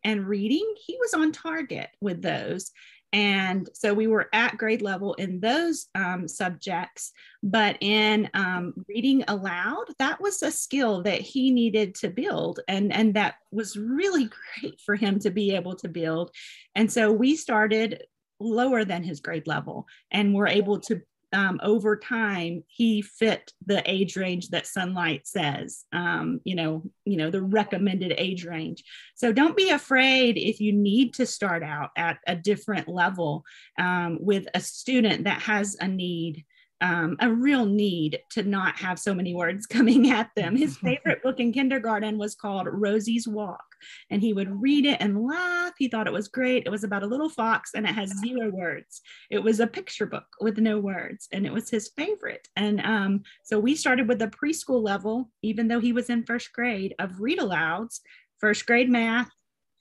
and 0.04 0.28
reading. 0.28 0.76
He 0.78 0.98
was 1.00 1.14
on 1.14 1.32
target 1.32 1.90
with 2.00 2.22
those 2.22 2.72
and 3.14 3.70
so 3.74 3.94
we 3.94 4.08
were 4.08 4.28
at 4.34 4.58
grade 4.58 4.82
level 4.82 5.14
in 5.14 5.40
those 5.40 5.88
um, 5.96 6.28
subjects, 6.28 7.12
but 7.44 7.78
in 7.80 8.30
um, 8.34 8.74
reading 8.90 9.24
aloud, 9.28 9.86
that 10.00 10.20
was 10.20 10.44
a 10.44 10.52
skill 10.52 11.04
that 11.04 11.22
he 11.22 11.52
needed 11.52 11.96
to 11.96 12.10
build. 12.10 12.60
And, 12.68 12.92
and 12.94 13.14
that 13.14 13.36
was 13.52 13.78
really 13.78 14.30
great 14.62 14.82
for 14.86 14.96
him 14.96 15.20
to 15.20 15.30
be 15.30 15.56
able 15.56 15.76
to 15.78 15.88
build. 15.88 16.32
And 16.76 16.92
so 16.92 17.12
we 17.12 17.36
started 17.36 18.04
lower 18.40 18.84
than 18.84 19.04
his 19.04 19.22
grade 19.22 19.48
level 19.48 19.88
and 20.12 20.34
were 20.34 20.48
able 20.48 20.80
to 20.82 21.02
um, 21.36 21.60
over 21.62 21.98
time 21.98 22.64
he 22.68 23.02
fit 23.02 23.52
the 23.66 23.84
age 23.90 24.16
range 24.16 24.50
that 24.50 24.64
sonlight 24.64 25.22
says 25.26 25.84
um, 25.94 26.40
you 26.46 26.56
know 26.56 26.84
you 27.04 27.18
know 27.18 27.30
the 27.30 27.42
recommended 27.42 28.14
age 28.18 28.46
range. 28.46 28.84
So 29.16 29.32
don't 29.32 29.58
be 29.58 29.70
afraid 29.70 30.38
if 30.38 30.60
you 30.60 30.74
need 30.74 31.14
to 31.16 31.26
start 31.26 31.62
out 31.62 31.92
at 31.98 32.20
a 32.26 32.36
different 32.36 32.88
level 32.88 33.44
um, 33.78 34.18
with 34.22 34.48
a 34.54 34.60
student 34.60 35.26
that 35.26 35.42
has 35.42 35.76
a 35.80 35.88
need 35.88 36.46
um, 36.82 37.16
a 37.20 37.32
real 37.32 37.66
need 37.66 38.20
to 38.32 38.44
not 38.44 38.78
have 38.78 39.00
so 39.00 39.14
many 39.14 39.34
words 39.34 39.66
coming 39.68 40.12
at 40.12 40.30
them. 40.36 40.56
His 40.56 40.78
favorite 40.84 41.24
book 41.24 41.40
in 41.40 41.54
kindergarten 41.54 42.18
was 42.18 42.36
called 42.36 42.68
Rosie's 42.70 43.28
Walk, 43.28 43.64
and 44.10 44.22
he 44.22 44.34
would 44.34 44.62
read 44.62 44.86
it 44.86 44.98
and 45.00 45.26
laugh. 45.26 45.74
He 45.78 45.88
thought 45.88 46.08
it 46.08 46.14
was 46.14 46.28
great. 46.28 46.64
It 46.66 46.72
was 46.72 46.84
about 46.84 47.04
a 47.04 47.08
little 47.08 47.30
fox 47.30 47.72
and 47.76 47.86
it 47.86 47.94
has 47.94 48.20
zero 48.20 48.50
words. 48.50 49.02
It 49.30 49.40
was 49.40 49.60
a 49.60 49.68
picture 49.68 50.06
book 50.06 50.26
with 50.42 50.58
no 50.58 50.80
words, 50.80 51.28
and 51.32 51.46
it 51.46 51.54
was 51.54 51.70
his 51.70 51.90
favorite. 51.96 52.48
And 52.56 52.82
um, 52.82 53.24
so 53.44 53.60
we 53.60 53.76
started 53.76 54.08
with 54.08 54.20
the 54.20 54.28
preschool 54.28 54.84
level, 54.84 55.30
even 55.42 55.68
though 55.68 55.80
he 55.80 55.94
was 55.94 56.10
in 56.10 56.26
first 56.26 56.52
grade, 56.54 56.96
of 57.00 57.22
read 57.22 57.40
alouds, 57.40 58.00
first 58.40 58.66
grade 58.66 58.90
math, 58.90 59.30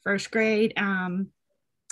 first 0.04 0.30
grade 0.30 0.74
um, 0.76 1.28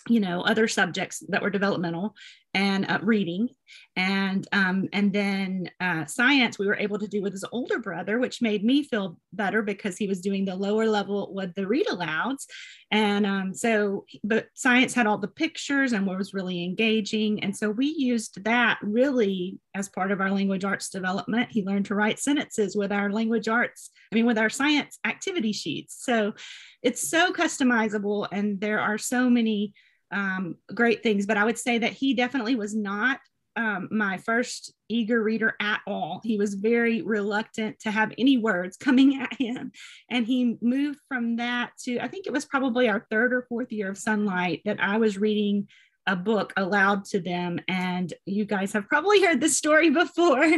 you 0.09 0.21
know 0.21 0.42
other 0.42 0.68
subjects 0.68 1.23
that 1.28 1.42
were 1.42 1.50
developmental 1.50 2.14
and 2.54 2.85
uh, 2.90 2.99
reading. 3.02 3.49
And 3.97 4.47
um, 4.52 4.88
and 4.92 5.12
then 5.12 5.71
uh, 5.80 6.04
science 6.04 6.59
we 6.59 6.66
were 6.66 6.76
able 6.76 6.99
to 6.99 7.09
do 7.09 7.23
with 7.23 7.32
his 7.32 7.44
older 7.52 7.78
brother 7.78 8.18
which 8.18 8.42
made 8.42 8.64
me 8.64 8.82
feel 8.82 9.18
better 9.32 9.62
because 9.62 9.97
he 9.97 10.06
was 10.06 10.21
doing 10.21 10.44
the 10.44 10.54
lower 10.54 10.87
level 10.87 11.32
with 11.35 11.54
the 11.54 11.66
read 11.66 11.87
alouds. 11.87 12.47
And 12.90 13.26
um, 13.26 13.54
so 13.54 14.04
but 14.23 14.49
science 14.54 14.92
had 14.92 15.06
all 15.06 15.18
the 15.18 15.28
pictures 15.28 15.92
and 15.92 16.06
was 16.06 16.35
really 16.35 16.64
engaging. 16.64 17.42
And 17.42 17.56
so 17.56 17.71
we 17.71 17.87
used 17.87 18.44
that 18.44 18.78
really 18.82 19.59
as 19.75 19.88
part 19.88 20.12
of 20.12 20.21
our 20.21 20.30
language 20.30 20.64
arts 20.64 20.90
development. 20.90 21.50
He 21.50 21.64
learned 21.64 21.87
to 21.87 21.94
write 21.94 22.18
sentences 22.18 22.76
with 22.76 22.92
our 22.92 23.11
language 23.11 23.49
arts 23.49 23.90
i 24.11 24.14
mean 24.14 24.26
with 24.26 24.38
our 24.38 24.50
science 24.50 24.99
activity 25.04 25.52
sheets. 25.52 25.97
So 26.04 26.35
it's 26.82 27.09
so 27.09 27.32
customizable 27.32 28.28
and 28.30 28.61
there 28.61 28.80
are 28.80 28.99
so 28.99 29.30
many 29.30 29.73
um, 30.12 30.57
great 30.75 31.02
things. 31.02 31.26
But 31.26 31.37
I 31.37 31.45
would 31.45 31.59
say 31.59 31.78
that 31.78 31.92
he 31.92 32.14
definitely 32.14 32.54
was 32.54 32.75
not 32.75 33.21
um, 33.57 33.88
my 33.90 34.19
first 34.19 34.73
eager 34.88 35.23
reader 35.23 35.54
at 35.61 35.81
all. 35.87 36.21
He 36.25 36.38
was 36.38 36.54
very 36.54 37.02
reluctant 37.02 37.78
to 37.81 37.90
have 37.90 38.12
any 38.19 38.38
words 38.38 38.76
coming 38.81 39.21
at 39.21 39.35
him. 39.35 39.73
And 40.11 40.26
he 40.26 40.57
moved 40.61 41.00
from 41.09 41.37
that 41.37 41.73
to, 41.85 41.99
I 41.99 42.09
think 42.09 42.26
it 42.26 42.33
was 42.33 42.45
probably 42.45 42.88
our 42.88 43.07
third 43.11 43.33
or 43.33 43.47
fourth 43.49 43.73
year 43.73 43.90
of 43.90 43.97
Sonlight 43.97 44.62
that 44.64 44.83
I 44.83 44.99
was 44.99 45.19
reading 45.19 45.69
a 46.07 46.16
book 46.16 46.52
aloud 46.57 47.04
to 47.07 47.21
them. 47.21 47.61
And 47.69 48.12
you 48.26 48.45
guys 48.45 48.73
have 48.73 48.88
probably 48.88 49.23
heard 49.23 49.40
this 49.40 49.57
story 49.57 49.90
before. 49.90 50.50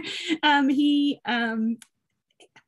Um, 0.42 0.68
he 0.68 1.20
um, 1.26 1.78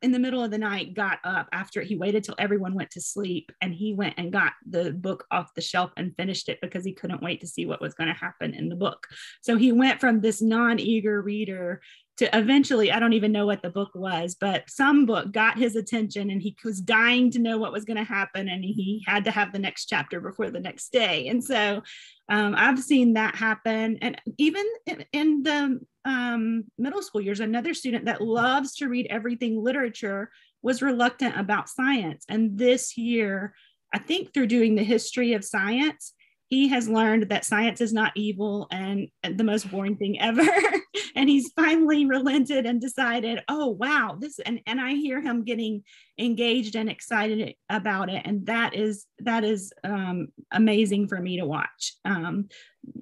in 0.01 0.11
the 0.11 0.19
middle 0.19 0.43
of 0.43 0.51
the 0.51 0.57
night 0.57 0.93
got 0.93 1.19
up 1.23 1.47
after 1.51 1.81
he 1.81 1.95
waited 1.95 2.23
till 2.23 2.35
everyone 2.37 2.75
went 2.75 2.91
to 2.91 3.01
sleep 3.01 3.51
and 3.61 3.73
he 3.73 3.93
went 3.93 4.13
and 4.17 4.31
got 4.31 4.53
the 4.69 4.91
book 4.91 5.25
off 5.31 5.53
the 5.55 5.61
shelf 5.61 5.91
and 5.97 6.15
finished 6.15 6.49
it 6.49 6.59
because 6.61 6.85
he 6.85 6.93
couldn't 6.93 7.23
wait 7.23 7.41
to 7.41 7.47
see 7.47 7.65
what 7.65 7.81
was 7.81 7.95
going 7.95 8.07
to 8.07 8.13
happen 8.13 8.53
in 8.53 8.69
the 8.69 8.75
book. 8.75 9.07
So 9.41 9.57
he 9.57 9.71
went 9.71 9.99
from 9.99 10.21
this 10.21 10.41
non-eager 10.41 11.21
reader 11.21 11.81
to 12.17 12.37
eventually 12.37 12.91
i 12.91 12.99
don't 12.99 13.13
even 13.13 13.31
know 13.31 13.45
what 13.45 13.61
the 13.61 13.69
book 13.69 13.91
was 13.93 14.35
but 14.35 14.67
some 14.69 15.05
book 15.05 15.31
got 15.31 15.57
his 15.57 15.75
attention 15.75 16.29
and 16.29 16.41
he 16.41 16.55
was 16.65 16.81
dying 16.81 17.31
to 17.31 17.39
know 17.39 17.57
what 17.57 17.71
was 17.71 17.85
going 17.85 17.97
to 17.97 18.03
happen 18.03 18.49
and 18.49 18.63
he 18.63 19.03
had 19.07 19.23
to 19.23 19.31
have 19.31 19.53
the 19.53 19.59
next 19.59 19.85
chapter 19.85 20.19
before 20.19 20.49
the 20.49 20.59
next 20.59 20.91
day 20.91 21.27
and 21.27 21.43
so 21.43 21.81
um, 22.29 22.55
i've 22.57 22.79
seen 22.79 23.13
that 23.13 23.35
happen 23.35 23.97
and 24.01 24.19
even 24.37 24.65
in, 24.85 25.05
in 25.13 25.43
the 25.43 25.79
um, 26.07 26.63
middle 26.77 27.01
school 27.01 27.21
years, 27.21 27.41
another 27.41 27.73
student 27.73 28.05
that 28.05 28.21
loves 28.21 28.75
to 28.75 28.87
read 28.87 29.07
everything 29.09 29.61
literature 29.61 30.31
was 30.61 30.81
reluctant 30.81 31.37
about 31.37 31.69
science. 31.69 32.23
And 32.29 32.57
this 32.57 32.97
year, 32.97 33.53
I 33.93 33.99
think 33.99 34.33
through 34.33 34.47
doing 34.47 34.75
the 34.75 34.83
history 34.83 35.33
of 35.33 35.43
science, 35.43 36.13
he 36.47 36.69
has 36.69 36.87
learned 36.87 37.29
that 37.29 37.43
science 37.43 37.81
is 37.81 37.91
not 37.91 38.13
evil 38.15 38.67
and 38.71 39.09
the 39.21 39.43
most 39.43 39.69
boring 39.69 39.97
thing 39.97 40.19
ever. 40.21 40.47
and 41.17 41.27
he's 41.27 41.51
finally 41.53 42.05
relented 42.05 42.67
and 42.67 42.79
decided, 42.79 43.43
oh 43.49 43.69
wow, 43.69 44.15
this 44.19 44.37
and, 44.37 44.61
and 44.67 44.79
I 44.79 44.93
hear 44.93 45.19
him 45.19 45.43
getting 45.43 45.83
engaged 46.19 46.75
and 46.75 46.89
excited 46.89 47.55
about 47.69 48.09
it. 48.09 48.21
And 48.23 48.45
that 48.45 48.75
is 48.75 49.07
that 49.19 49.43
is 49.43 49.73
um, 49.83 50.27
amazing 50.51 51.07
for 51.07 51.19
me 51.19 51.37
to 51.37 51.45
watch. 51.45 51.95
Um, 52.05 52.49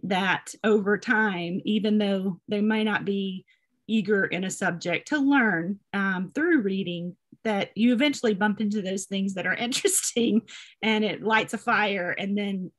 that 0.03 0.53
over 0.63 0.97
time, 0.97 1.61
even 1.65 1.97
though 1.97 2.39
they 2.47 2.61
might 2.61 2.83
not 2.83 3.03
be 3.03 3.45
eager 3.85 4.23
in 4.23 4.45
a 4.45 4.49
subject 4.49 5.09
to 5.09 5.19
learn 5.19 5.79
um, 5.93 6.31
through 6.33 6.61
reading 6.61 7.17
that 7.43 7.71
you 7.75 7.93
eventually 7.93 8.33
bump 8.33 8.61
into 8.61 8.81
those 8.81 9.05
things 9.05 9.33
that 9.33 9.45
are 9.45 9.53
interesting 9.55 10.41
and 10.81 11.03
it 11.03 11.21
lights 11.21 11.53
a 11.53 11.57
fire 11.57 12.11
and 12.11 12.37
then 12.37 12.71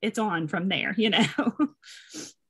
it's 0.00 0.18
on 0.18 0.48
from 0.48 0.68
there, 0.68 0.94
you 0.96 1.10
know. 1.10 1.26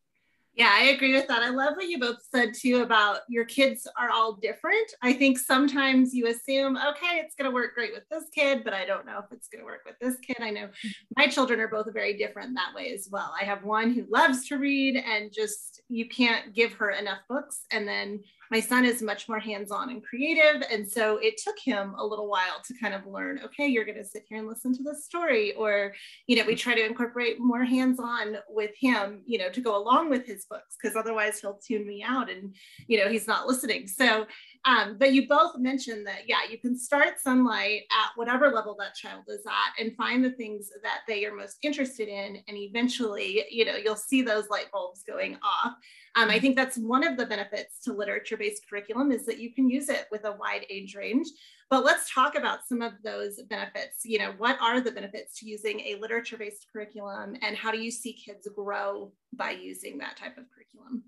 Yeah, 0.55 0.71
I 0.71 0.89
agree 0.89 1.15
with 1.15 1.29
that. 1.29 1.43
I 1.43 1.49
love 1.49 1.77
what 1.77 1.89
you 1.89 1.99
both 1.99 2.19
said 2.31 2.53
too 2.53 2.83
about 2.83 3.21
your 3.27 3.47
kids 3.47 3.89
are 3.99 4.11
all 4.11 4.35
different. 4.35 4.93
I 5.01 5.15
think 5.15 5.39
sometimes 5.39 6.13
you 6.13 6.27
assume, 6.27 6.77
okay, 6.77 7.21
it's 7.21 7.35
going 7.35 7.51
to 7.51 7.55
work 7.55 7.75
great 7.75 7.95
with 7.95 8.07
this 8.11 8.25
kid, 8.35 8.63
but 8.63 8.75
I 8.75 8.85
don't 8.85 9.07
know 9.07 9.19
if 9.19 9.33
it's 9.33 9.49
going 9.49 9.61
to 9.61 9.65
work 9.65 9.81
with 9.87 9.99
this 9.99 10.19
kid. 10.21 10.37
I 10.41 10.51
know 10.51 10.67
mm-hmm. 10.67 10.89
my 11.17 11.27
children 11.27 11.59
are 11.59 11.69
both 11.69 11.91
very 11.95 12.19
different 12.19 12.55
that 12.55 12.75
way 12.75 12.93
as 12.93 13.09
well. 13.11 13.35
I 13.41 13.45
have 13.45 13.65
one 13.65 13.93
who 13.93 14.05
loves 14.11 14.47
to 14.49 14.59
read 14.59 14.97
and 14.97 15.33
just 15.33 15.81
you 15.89 16.07
can't 16.07 16.55
give 16.55 16.75
her 16.75 16.91
enough 16.91 17.21
books. 17.31 17.65
And 17.71 17.89
then 17.89 18.21
my 18.53 18.61
son 18.61 18.85
is 18.85 19.01
much 19.01 19.31
more 19.31 19.39
hands-on 19.41 19.89
and 19.89 20.05
creative 20.05 20.63
and 20.71 20.89
so 20.89 21.17
it 21.17 21.39
took 21.39 21.59
him 21.59 21.95
a 21.99 22.05
little 22.05 22.29
while 22.29 22.61
to 22.63 22.75
kind 22.75 22.93
of 22.93 23.07
learn 23.07 23.41
okay 23.43 23.67
you're 23.67 23.87
going 23.87 23.97
to 23.97 24.05
sit 24.05 24.25
here 24.29 24.39
and 24.39 24.47
listen 24.47 24.77
to 24.77 24.83
this 24.83 25.07
story 25.07 25.55
or 25.55 25.95
you 26.27 26.37
know 26.37 26.45
we 26.47 26.55
try 26.55 26.75
to 26.75 26.85
incorporate 26.85 27.41
more 27.41 27.65
hands-on 27.65 28.37
with 28.51 28.73
him 28.79 29.23
you 29.25 29.39
know 29.39 29.49
to 29.49 29.63
go 29.63 29.77
along 29.77 30.11
with 30.11 30.27
his 30.27 30.45
books 30.45 30.77
because 30.81 30.97
otherwise 30.97 31.41
he'll 31.41 31.59
tune 31.67 31.87
me 31.87 32.05
out 32.07 32.31
and 32.31 32.55
you 32.87 32.99
know 32.99 33.09
he's 33.09 33.27
not 33.27 33.47
listening. 33.47 33.89
So 33.89 34.27
um, 34.65 34.97
but 34.99 35.13
you 35.13 35.27
both 35.27 35.59
mentioned 35.59 36.07
that 36.07 36.29
yeah 36.29 36.41
you 36.51 36.59
can 36.59 36.77
start 36.79 37.15
sonlight 37.25 37.81
at 37.91 38.11
whatever 38.17 38.51
level 38.51 38.77
that 38.79 38.95
child 38.95 39.25
is 39.29 39.45
at 39.47 39.83
and 39.83 39.97
find 39.97 40.25
the 40.25 40.31
things 40.31 40.71
that 40.83 41.01
they 41.09 41.25
are 41.25 41.35
most 41.35 41.57
interested 41.63 42.09
in 42.09 42.39
and 42.47 42.57
eventually 42.57 43.45
you 43.51 43.65
know 43.65 43.77
you'll 43.77 43.97
see 43.97 44.23
those 44.23 44.49
light 44.51 44.71
bulbs 44.71 45.03
going 45.03 45.37
off 45.43 45.75
um, 46.15 46.29
I 46.29 46.39
think 46.39 46.57
that's 46.57 46.77
one 46.77 47.07
of 47.07 47.17
the 47.17 47.25
benefits 47.25 47.81
to 47.85 47.93
literature-based 47.93 48.69
curriculum 48.69 49.13
is 49.13 49.25
that 49.27 49.39
you 49.39 49.53
can 49.55 49.71
use 49.71 49.89
it 49.89 50.07
with 50.11 50.25
a 50.25 50.33
wide 50.33 50.67
age 50.69 50.95
range. 50.95 51.27
But 51.71 51.85
let's 51.85 52.13
talk 52.13 52.37
about 52.37 52.67
some 52.69 52.83
of 52.83 52.93
those 53.03 53.41
benefits. 53.49 54.05
You 54.05 54.19
know, 54.19 54.35
what 54.37 54.61
are 54.61 54.81
the 54.81 54.93
benefits 54.93 55.39
to 55.39 55.49
using 55.49 55.81
a 55.81 55.97
literature-based 56.01 56.67
curriculum 56.71 57.37
and 57.41 57.57
how 57.57 57.71
do 57.71 57.79
you 57.79 57.91
see 57.91 58.13
kids 58.13 58.47
grow 58.55 59.13
by 59.33 59.53
using 59.53 59.99
that 59.99 60.19
type 60.19 60.37
of 60.37 60.45
curriculum? 60.55 61.05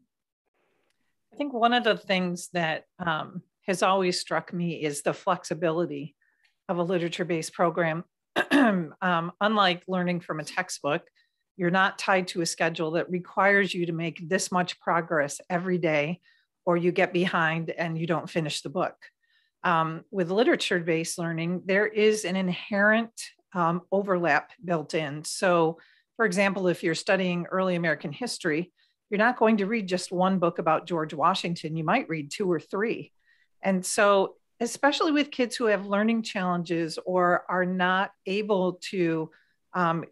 I 1.32 1.36
think 1.36 1.52
one 1.52 1.74
of 1.74 1.84
the 1.84 1.98
things 1.98 2.48
that 2.54 2.84
um, 2.98 3.42
has 3.66 3.82
always 3.82 4.18
struck 4.18 4.54
me 4.54 4.82
is 4.82 5.02
the 5.02 5.12
flexibility 5.12 6.14
of 6.68 6.78
a 6.78 6.82
literature-based 6.82 7.52
program. 7.52 8.04
um, 8.50 9.32
unlike 9.40 9.82
learning 9.86 10.20
from 10.20 10.40
a 10.40 10.44
textbook, 10.44 11.02
you're 11.56 11.70
not 11.70 11.98
tied 11.98 12.28
to 12.28 12.40
a 12.40 12.46
schedule 12.46 12.92
that 12.92 13.10
requires 13.10 13.72
you 13.72 13.86
to 13.86 13.92
make 13.92 14.28
this 14.28 14.50
much 14.50 14.80
progress 14.80 15.40
every 15.48 15.78
day, 15.78 16.20
or 16.66 16.76
you 16.76 16.92
get 16.92 17.12
behind 17.12 17.70
and 17.70 17.98
you 17.98 18.06
don't 18.06 18.28
finish 18.28 18.62
the 18.62 18.70
book. 18.70 18.96
Um, 19.62 20.04
with 20.10 20.30
literature 20.30 20.80
based 20.80 21.18
learning, 21.18 21.62
there 21.64 21.86
is 21.86 22.24
an 22.24 22.36
inherent 22.36 23.12
um, 23.54 23.82
overlap 23.92 24.50
built 24.62 24.94
in. 24.94 25.24
So, 25.24 25.78
for 26.16 26.26
example, 26.26 26.68
if 26.68 26.82
you're 26.82 26.94
studying 26.94 27.46
early 27.46 27.76
American 27.76 28.12
history, 28.12 28.72
you're 29.10 29.18
not 29.18 29.38
going 29.38 29.58
to 29.58 29.66
read 29.66 29.88
just 29.88 30.12
one 30.12 30.38
book 30.38 30.58
about 30.58 30.86
George 30.86 31.14
Washington, 31.14 31.76
you 31.76 31.84
might 31.84 32.08
read 32.08 32.30
two 32.30 32.50
or 32.50 32.60
three. 32.60 33.12
And 33.62 33.84
so, 33.84 34.34
especially 34.60 35.12
with 35.12 35.30
kids 35.30 35.56
who 35.56 35.66
have 35.66 35.86
learning 35.86 36.22
challenges 36.22 36.98
or 37.04 37.44
are 37.48 37.66
not 37.66 38.12
able 38.26 38.74
to 38.90 39.30
um, 39.72 40.04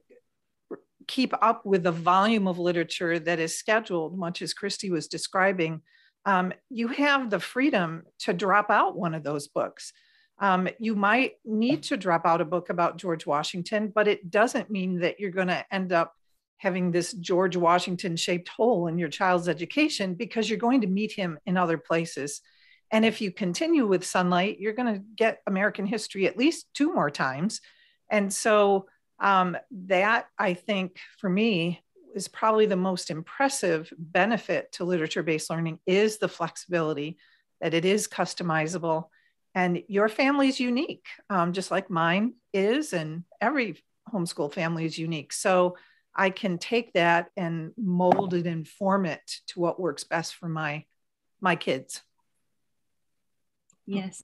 keep 1.13 1.35
up 1.43 1.67
with 1.67 1.83
the 1.83 1.93
volume 1.93 2.49
of 2.49 2.59
literature 2.59 3.19
that 3.19 3.39
is 3.39 3.59
scheduled, 3.59 4.17
much 4.17 4.41
as 4.41 4.55
Christy 4.55 4.91
was 4.91 5.09
describing, 5.09 5.83
um, 6.25 6.55
you 6.71 6.89
have 6.89 7.29
the 7.29 7.39
freedom 7.39 8.05
to 8.21 8.33
drop 8.33 8.71
out 8.71 8.97
one 8.97 9.15
of 9.15 9.23
those 9.23 9.47
books. 9.47 9.93
Um, 10.39 10.71
you 10.79 10.97
might 10.97 11.33
need 11.45 11.83
to 11.85 11.99
drop 11.99 12.25
out 12.25 12.41
a 12.41 12.47
book 12.47 12.71
about 12.71 12.97
George 12.97 13.27
Washington, 13.27 13.93
but 13.95 14.09
it 14.09 14.31
doesn't 14.31 14.71
mean 14.71 15.01
that 15.01 15.21
you're 15.21 15.31
going 15.31 15.49
to 15.49 15.67
end 15.71 15.93
up 15.93 16.15
having 16.57 16.91
this 16.91 17.13
George 17.13 17.59
Washington 17.59 18.17
shaped 18.17 18.49
hole 18.49 18.87
in 18.87 18.97
your 18.97 19.11
child's 19.11 19.51
education 19.51 20.15
because 20.15 20.49
you're 20.49 20.59
going 20.59 20.81
to 20.81 20.87
meet 20.87 21.13
him 21.13 21.39
in 21.45 21.59
other 21.59 21.77
places. 21.77 22.41
And 22.91 23.05
if 23.05 23.21
you 23.21 23.33
continue 23.33 23.87
with 23.87 24.03
sonlight, 24.03 24.57
you're 24.61 24.73
going 24.73 24.95
to 24.95 25.03
get 25.15 25.43
American 25.47 25.85
history 25.85 26.27
at 26.27 26.39
least 26.39 26.69
two 26.73 26.95
more 26.95 27.11
times. 27.11 27.61
And 28.11 28.33
so 28.33 28.87
um, 29.23 29.57
that 29.71 30.27
I 30.39 30.53
think 30.53 30.99
for 31.19 31.31
me 31.31 31.83
is 32.15 32.29
probably 32.29 32.67
the 32.67 32.77
most 32.77 33.11
impressive 33.11 33.91
benefit 33.97 34.73
to 34.73 34.85
literature 34.85 35.23
based 35.23 35.49
learning 35.49 35.79
is 35.87 36.19
the 36.19 36.29
flexibility 36.29 37.17
that 37.63 37.73
it 37.73 37.87
is 37.87 38.09
customizable 38.09 39.07
and 39.55 39.83
your 39.87 40.09
family 40.09 40.49
is 40.49 40.61
unique, 40.61 41.07
um, 41.31 41.53
just 41.53 41.71
like 41.71 41.91
mine 41.91 42.35
is, 42.53 42.93
and 42.93 43.25
every 43.41 43.77
homeschool 44.13 44.53
family 44.53 44.85
is 44.87 44.99
unique. 44.99 45.33
So 45.33 45.77
I 46.15 46.31
can 46.31 46.59
take 46.59 46.93
that 46.95 47.29
and 47.37 47.73
mold 47.77 48.35
it 48.35 48.47
and 48.47 48.67
form 48.67 49.07
it 49.07 49.23
to 49.49 49.61
what 49.61 49.81
works 49.81 50.05
best 50.05 50.35
for 50.35 50.49
my 50.49 50.85
my 51.41 51.57
kids. 51.57 52.03
Yes, 53.87 54.23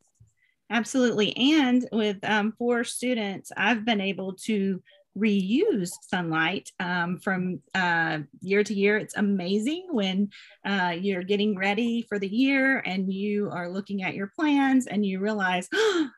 absolutely. 0.71 1.37
And 1.37 1.89
with 1.93 2.19
um, 2.23 2.53
four 2.59 2.85
students, 2.85 3.53
I've 3.57 3.85
been 3.85 4.01
able 4.01 4.35
to 4.45 4.83
reuse 5.19 5.93
sonlight 6.13 6.71
um, 6.81 7.19
from 7.19 7.61
uh, 7.75 8.19
year 8.41 8.63
to 8.63 8.75
year. 8.75 8.97
It's 8.97 9.17
amazing 9.17 9.89
when 9.91 10.31
uh, 10.65 10.95
you're 10.99 11.23
getting 11.23 11.57
ready 11.57 12.07
for 12.09 12.19
the 12.19 12.29
year 12.29 12.79
and 12.81 13.13
you 13.13 13.51
are 13.51 13.69
looking 13.69 14.03
at 14.03 14.15
your 14.15 14.29
plans 14.29 14.87
and 14.87 15.05
you 15.05 15.21
realize, 15.21 15.69
oh, 15.75 16.09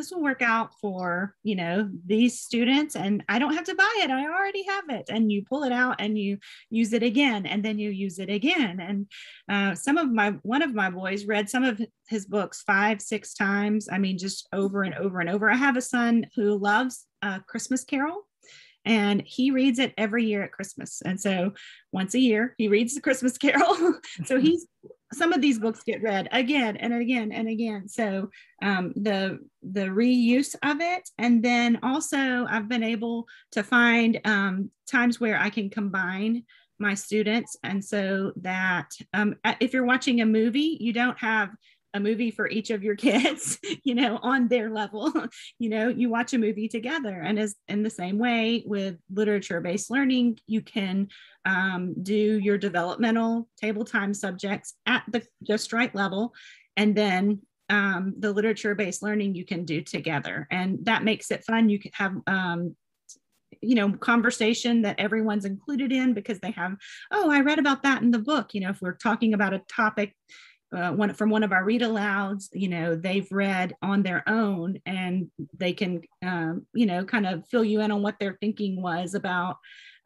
this 0.00 0.10
will 0.10 0.22
work 0.22 0.40
out 0.40 0.72
for 0.80 1.34
you 1.42 1.54
know 1.54 1.86
these 2.06 2.40
students 2.40 2.96
and 2.96 3.22
i 3.28 3.38
don't 3.38 3.52
have 3.52 3.64
to 3.64 3.74
buy 3.74 3.94
it 3.98 4.10
i 4.10 4.24
already 4.24 4.64
have 4.64 4.84
it 4.88 5.10
and 5.10 5.30
you 5.30 5.44
pull 5.44 5.62
it 5.62 5.72
out 5.72 5.96
and 5.98 6.18
you 6.18 6.38
use 6.70 6.94
it 6.94 7.02
again 7.02 7.44
and 7.44 7.62
then 7.62 7.78
you 7.78 7.90
use 7.90 8.18
it 8.18 8.30
again 8.30 8.80
and 8.80 9.06
uh, 9.50 9.74
some 9.74 9.98
of 9.98 10.10
my 10.10 10.30
one 10.42 10.62
of 10.62 10.74
my 10.74 10.88
boys 10.88 11.26
read 11.26 11.50
some 11.50 11.64
of 11.64 11.78
his 12.08 12.24
books 12.24 12.62
five 12.62 13.02
six 13.02 13.34
times 13.34 13.88
i 13.92 13.98
mean 13.98 14.16
just 14.16 14.48
over 14.54 14.84
and 14.84 14.94
over 14.94 15.20
and 15.20 15.28
over 15.28 15.50
i 15.50 15.54
have 15.54 15.76
a 15.76 15.82
son 15.82 16.24
who 16.34 16.56
loves 16.56 17.06
uh, 17.20 17.38
christmas 17.40 17.84
carol 17.84 18.26
and 18.86 19.22
he 19.26 19.50
reads 19.50 19.78
it 19.78 19.92
every 19.98 20.24
year 20.24 20.42
at 20.42 20.52
Christmas. 20.52 21.02
And 21.04 21.20
so 21.20 21.52
once 21.92 22.14
a 22.14 22.18
year, 22.18 22.54
he 22.56 22.66
reads 22.66 22.94
the 22.94 23.02
Christmas 23.02 23.36
Carol. 23.36 23.76
so 24.24 24.40
he's 24.40 24.66
some 25.12 25.32
of 25.32 25.40
these 25.40 25.58
books 25.58 25.82
get 25.82 26.02
read 26.02 26.28
again 26.32 26.76
and 26.76 26.92
again 26.92 27.32
and 27.32 27.48
again. 27.48 27.88
So 27.88 28.30
um, 28.62 28.92
the 28.96 29.40
the 29.62 29.86
reuse 29.86 30.54
of 30.62 30.80
it, 30.80 31.08
and 31.18 31.42
then 31.42 31.78
also 31.82 32.46
I've 32.48 32.68
been 32.68 32.82
able 32.82 33.26
to 33.52 33.62
find 33.62 34.20
um, 34.24 34.70
times 34.88 35.20
where 35.20 35.38
I 35.38 35.50
can 35.50 35.70
combine 35.70 36.44
my 36.78 36.94
students, 36.94 37.56
and 37.62 37.84
so 37.84 38.32
that 38.36 38.90
um, 39.12 39.36
if 39.60 39.72
you're 39.72 39.84
watching 39.84 40.20
a 40.20 40.26
movie, 40.26 40.78
you 40.80 40.92
don't 40.92 41.18
have 41.18 41.50
a 41.94 42.00
movie 42.00 42.30
for 42.30 42.48
each 42.48 42.70
of 42.70 42.82
your 42.82 42.96
kids, 43.08 43.58
you 43.84 43.94
know, 43.94 44.18
on 44.22 44.48
their 44.48 44.70
level. 44.70 45.12
you 45.58 45.70
know, 45.70 45.88
you 45.88 46.08
watch 46.08 46.32
a 46.32 46.38
movie 46.38 46.68
together. 46.68 47.20
And 47.20 47.38
as 47.38 47.54
in 47.68 47.82
the 47.82 47.90
same 47.90 48.18
way 48.18 48.62
with 48.66 48.96
literature 49.12 49.60
based 49.60 49.90
learning, 49.90 50.38
you 50.46 50.62
can 50.62 51.08
um, 51.44 51.94
do 52.02 52.14
your 52.14 52.58
developmental 52.58 53.48
table 53.60 53.84
time 53.84 54.14
subjects 54.14 54.74
at 54.86 55.04
the 55.08 55.22
just 55.42 55.72
right 55.72 55.94
level. 55.94 56.34
And 56.76 56.94
then 56.94 57.40
um, 57.68 58.14
the 58.18 58.32
literature 58.32 58.74
based 58.74 59.02
learning 59.02 59.34
you 59.34 59.44
can 59.44 59.64
do 59.64 59.80
together. 59.80 60.46
And 60.50 60.84
that 60.86 61.04
makes 61.04 61.30
it 61.30 61.44
fun. 61.44 61.68
You 61.68 61.78
can 61.78 61.92
have 61.94 62.14
um, 62.26 62.76
you 63.60 63.74
know 63.74 63.92
conversation 63.92 64.82
that 64.82 64.98
everyone's 64.98 65.44
included 65.44 65.92
in 65.92 66.14
because 66.14 66.38
they 66.40 66.52
have 66.52 66.76
oh 67.10 67.30
i 67.30 67.40
read 67.40 67.58
about 67.58 67.82
that 67.82 68.00
in 68.00 68.10
the 68.10 68.18
book 68.18 68.54
you 68.54 68.60
know 68.60 68.70
if 68.70 68.80
we're 68.80 68.94
talking 68.94 69.34
about 69.34 69.52
a 69.52 69.62
topic 69.68 70.14
uh, 70.76 70.92
one 70.92 71.12
from 71.14 71.30
one 71.30 71.42
of 71.42 71.52
our 71.52 71.64
read 71.64 71.82
alouds 71.82 72.48
you 72.52 72.68
know 72.68 72.94
they've 72.94 73.30
read 73.32 73.74
on 73.82 74.02
their 74.02 74.22
own 74.28 74.78
and 74.86 75.30
they 75.56 75.72
can 75.72 76.00
um, 76.24 76.66
you 76.72 76.86
know 76.86 77.04
kind 77.04 77.26
of 77.26 77.46
fill 77.48 77.64
you 77.64 77.80
in 77.80 77.90
on 77.90 78.02
what 78.02 78.18
their 78.18 78.36
thinking 78.40 78.80
was 78.80 79.14
about 79.14 79.56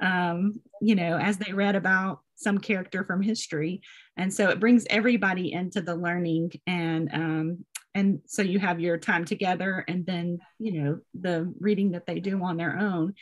um, 0.03 0.61
you 0.81 0.95
know 0.95 1.19
as 1.19 1.39
they 1.39 1.53
read 1.53 1.77
about 1.77 2.21
some 2.37 2.59
character 2.59 3.05
from 3.05 3.23
history. 3.23 3.81
And 4.17 4.33
so 4.33 4.49
it 4.51 4.61
brings 4.61 4.87
everybody 4.91 5.53
into 5.53 5.81
the 5.81 5.95
learning 5.95 6.53
and 6.67 7.11
um, 7.13 7.65
and 7.97 8.21
so 8.27 8.43
you 8.43 8.59
have 8.59 8.81
your 8.81 8.99
time 8.99 9.25
together 9.25 9.85
and 9.87 10.05
then 10.05 10.39
you 10.59 10.83
know 10.83 11.01
the 11.15 11.53
reading 11.61 11.93
that 11.93 12.07
they 12.07 12.21
do 12.21 12.43
on 12.43 12.57
their 12.57 12.79
own. 12.79 13.15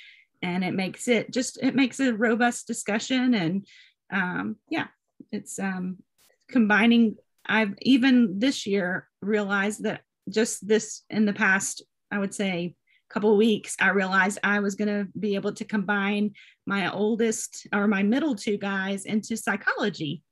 And 0.42 0.64
it 0.64 0.74
makes 0.74 1.08
it 1.08 1.32
just 1.32 1.58
it 1.62 1.74
makes 1.74 2.00
a 2.00 2.12
robust 2.12 2.66
discussion 2.66 3.34
and 3.34 3.66
um, 4.12 4.56
yeah 4.68 4.88
it's 5.30 5.58
um, 5.58 5.98
combining 6.48 7.16
I've 7.46 7.74
even 7.82 8.38
this 8.38 8.66
year 8.66 9.08
realized 9.20 9.84
that 9.84 10.02
just 10.28 10.66
this 10.66 11.02
in 11.10 11.24
the 11.24 11.32
past, 11.32 11.82
I 12.10 12.18
would 12.18 12.34
say, 12.34 12.76
couple 13.12 13.36
weeks, 13.36 13.76
I 13.78 13.90
realized 13.90 14.38
I 14.42 14.60
was 14.60 14.74
going 14.74 14.88
to 14.88 15.06
be 15.18 15.34
able 15.34 15.52
to 15.52 15.64
combine 15.64 16.32
my 16.66 16.90
oldest 16.90 17.66
or 17.72 17.86
my 17.86 18.02
middle 18.02 18.34
two 18.34 18.56
guys 18.56 19.04
into 19.04 19.36
psychology, 19.36 20.22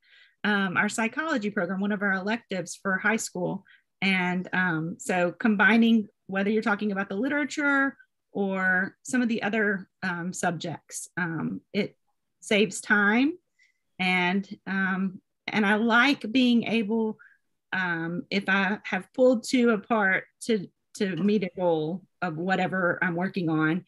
um, 0.44 0.76
our 0.76 0.88
psychology 0.88 1.50
program, 1.50 1.80
one 1.80 1.92
of 1.92 2.02
our 2.02 2.14
electives 2.14 2.78
for 2.82 2.96
high 2.96 3.16
school. 3.16 3.64
And 4.00 4.48
um, 4.54 4.96
so 4.98 5.32
combining 5.38 6.08
whether 6.26 6.48
you're 6.48 6.62
talking 6.62 6.90
about 6.90 7.10
the 7.10 7.16
literature 7.16 7.96
or 8.32 8.96
some 9.02 9.20
of 9.20 9.28
the 9.28 9.42
other 9.42 9.88
um, 10.02 10.32
subjects, 10.32 11.08
um, 11.18 11.60
it 11.74 11.96
saves 12.40 12.80
time 12.80 13.34
and 13.98 14.48
um, 14.66 15.20
and 15.52 15.66
I 15.66 15.76
like 15.76 16.24
being 16.30 16.64
able, 16.64 17.18
um, 17.72 18.22
if 18.30 18.48
I 18.48 18.78
have 18.84 19.12
pulled 19.14 19.44
two 19.44 19.70
apart 19.70 20.24
to 20.42 20.66
to 20.94 21.16
meet 21.16 21.44
a 21.44 21.50
goal 21.56 22.02
of 22.20 22.36
whatever 22.36 22.98
I'm 23.00 23.14
working 23.14 23.48
on, 23.48 23.84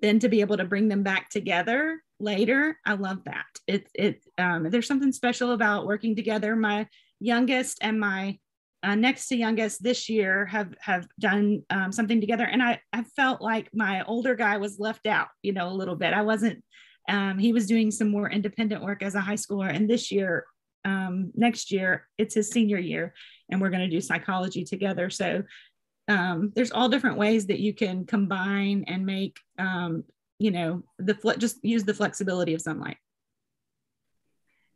then 0.00 0.18
to 0.20 0.28
be 0.28 0.40
able 0.40 0.56
to 0.56 0.64
bring 0.64 0.88
them 0.88 1.02
back 1.02 1.30
together 1.30 2.00
later, 2.18 2.78
I 2.84 2.94
love 2.94 3.24
that. 3.24 3.46
It 3.66 3.88
it 3.94 4.24
um, 4.38 4.70
there's 4.70 4.86
something 4.86 5.12
special 5.12 5.52
about 5.52 5.86
working 5.86 6.16
together. 6.16 6.56
My 6.56 6.88
youngest 7.20 7.78
and 7.82 8.00
my 8.00 8.38
uh, 8.82 8.94
next 8.94 9.28
to 9.28 9.36
youngest 9.36 9.82
this 9.82 10.08
year 10.08 10.46
have 10.46 10.74
have 10.80 11.06
done 11.18 11.62
um, 11.70 11.92
something 11.92 12.20
together, 12.20 12.44
and 12.44 12.62
I 12.62 12.80
I 12.92 13.02
felt 13.02 13.40
like 13.42 13.68
my 13.74 14.02
older 14.04 14.34
guy 14.34 14.58
was 14.58 14.78
left 14.78 15.06
out, 15.06 15.28
you 15.42 15.52
know, 15.52 15.68
a 15.68 15.74
little 15.74 15.96
bit. 15.96 16.12
I 16.12 16.22
wasn't. 16.22 16.62
Um, 17.08 17.38
he 17.38 17.52
was 17.52 17.66
doing 17.66 17.92
some 17.92 18.10
more 18.10 18.28
independent 18.28 18.82
work 18.82 19.02
as 19.02 19.14
a 19.14 19.20
high 19.20 19.34
schooler, 19.34 19.72
and 19.72 19.88
this 19.88 20.10
year 20.10 20.44
um, 20.84 21.32
next 21.34 21.70
year, 21.70 22.08
it's 22.18 22.34
his 22.34 22.50
senior 22.50 22.78
year, 22.78 23.14
and 23.50 23.60
we're 23.60 23.70
going 23.70 23.88
to 23.88 23.96
do 23.96 24.00
psychology 24.00 24.64
together. 24.64 25.10
So 25.10 25.42
um, 26.08 26.52
there's 26.54 26.70
all 26.70 26.88
different 26.88 27.18
ways 27.18 27.46
that 27.46 27.60
you 27.60 27.74
can 27.74 28.04
combine 28.04 28.84
and 28.86 29.04
make, 29.04 29.38
um, 29.58 30.04
you 30.38 30.50
know, 30.50 30.82
the 30.98 31.14
just 31.38 31.64
use 31.64 31.84
the 31.84 31.94
flexibility 31.94 32.54
of 32.54 32.62
sonlight. 32.62 32.96